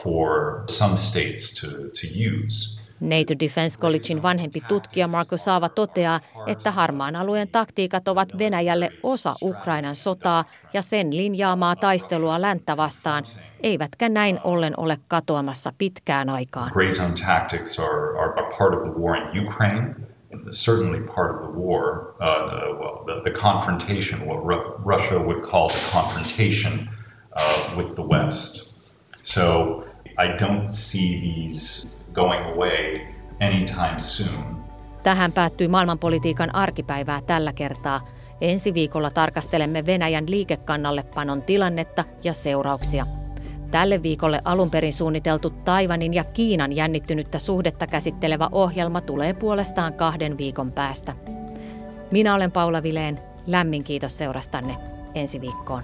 for 0.04 0.63
some 0.67 0.97
states 0.97 1.62
to, 1.62 1.89
to 1.89 2.08
use. 2.08 2.80
NATO 2.99 3.34
Defense 3.39 3.80
Collegein 3.80 4.21
vanhempi 4.21 4.62
tutkija 4.67 5.08
Marko 5.08 5.38
Saava 5.38 5.69
toteaa, 5.69 6.19
että 6.47 6.71
harmaan 6.71 7.15
alueen 7.15 7.47
taktiikat 7.47 8.08
ovat 8.08 8.30
Venäjälle 8.38 8.89
osa 9.04 9.34
Ukrainan 9.41 9.95
sotaa 9.95 10.45
ja 10.73 10.82
sen 10.82 11.17
linjaamaa 11.17 11.75
taistelua 11.75 12.41
länttä 12.41 12.78
vastaan, 12.78 13.23
eivätkä 13.63 14.10
näin 14.10 14.39
ollen 14.43 14.73
ole 14.80 14.97
katoamassa 15.08 15.73
pitkään 15.78 16.30
aikaan. 16.30 16.71
Gray 16.73 16.91
zone 16.91 17.13
tactics 17.25 17.80
are, 17.80 18.19
are 18.19 18.58
part 18.58 18.73
of 18.73 18.84
the 18.84 19.02
war 19.02 19.15
in 19.15 19.47
Ukraine. 19.47 20.08
Certainly 20.51 21.01
part 21.01 21.35
of 21.35 21.41
the 21.41 21.59
war, 21.59 22.15
uh, 22.19 22.75
well, 22.79 23.03
the, 23.05 23.21
the, 23.23 23.31
confrontation, 23.31 24.25
what 24.27 24.45
Ru- 24.45 24.75
Russia 24.85 25.19
would 25.19 25.41
call 25.41 25.67
the 25.69 25.83
confrontation 25.91 26.89
uh, 27.33 27.75
with 27.77 27.95
the 27.95 28.03
West. 28.03 28.73
So 29.23 29.83
I 30.17 30.27
don't 30.37 30.71
see 30.71 31.19
these 31.21 31.99
going 32.13 32.43
away 32.53 33.07
anytime 33.39 33.99
soon. 33.99 34.59
Tähän 35.03 35.31
päättyy 35.31 35.67
maailmanpolitiikan 35.67 36.55
arkipäivää 36.55 37.21
tällä 37.21 37.53
kertaa. 37.53 38.01
Ensi 38.41 38.73
viikolla 38.73 39.09
tarkastelemme 39.09 39.85
Venäjän 39.85 40.29
liikekannallepanon 40.29 41.43
tilannetta 41.43 42.03
ja 42.23 42.33
seurauksia. 42.33 43.05
Tälle 43.71 44.03
viikolle 44.03 44.41
alun 44.45 44.71
perin 44.71 44.93
suunniteltu 44.93 45.49
Taivanin 45.49 46.13
ja 46.13 46.23
Kiinan 46.23 46.75
jännittynyttä 46.75 47.39
suhdetta 47.39 47.88
käsittelevä 47.88 48.49
ohjelma 48.51 49.01
tulee 49.01 49.34
puolestaan 49.34 49.93
kahden 49.93 50.38
viikon 50.38 50.71
päästä. 50.71 51.13
Minä 52.12 52.36
olen 52.36 52.51
Paula 52.51 52.84
Vileen. 52.84 53.19
Lämmin 53.47 53.84
kiitos 53.84 54.17
seurastanne. 54.17 54.75
Ensi 55.15 55.41
viikkoon. 55.41 55.84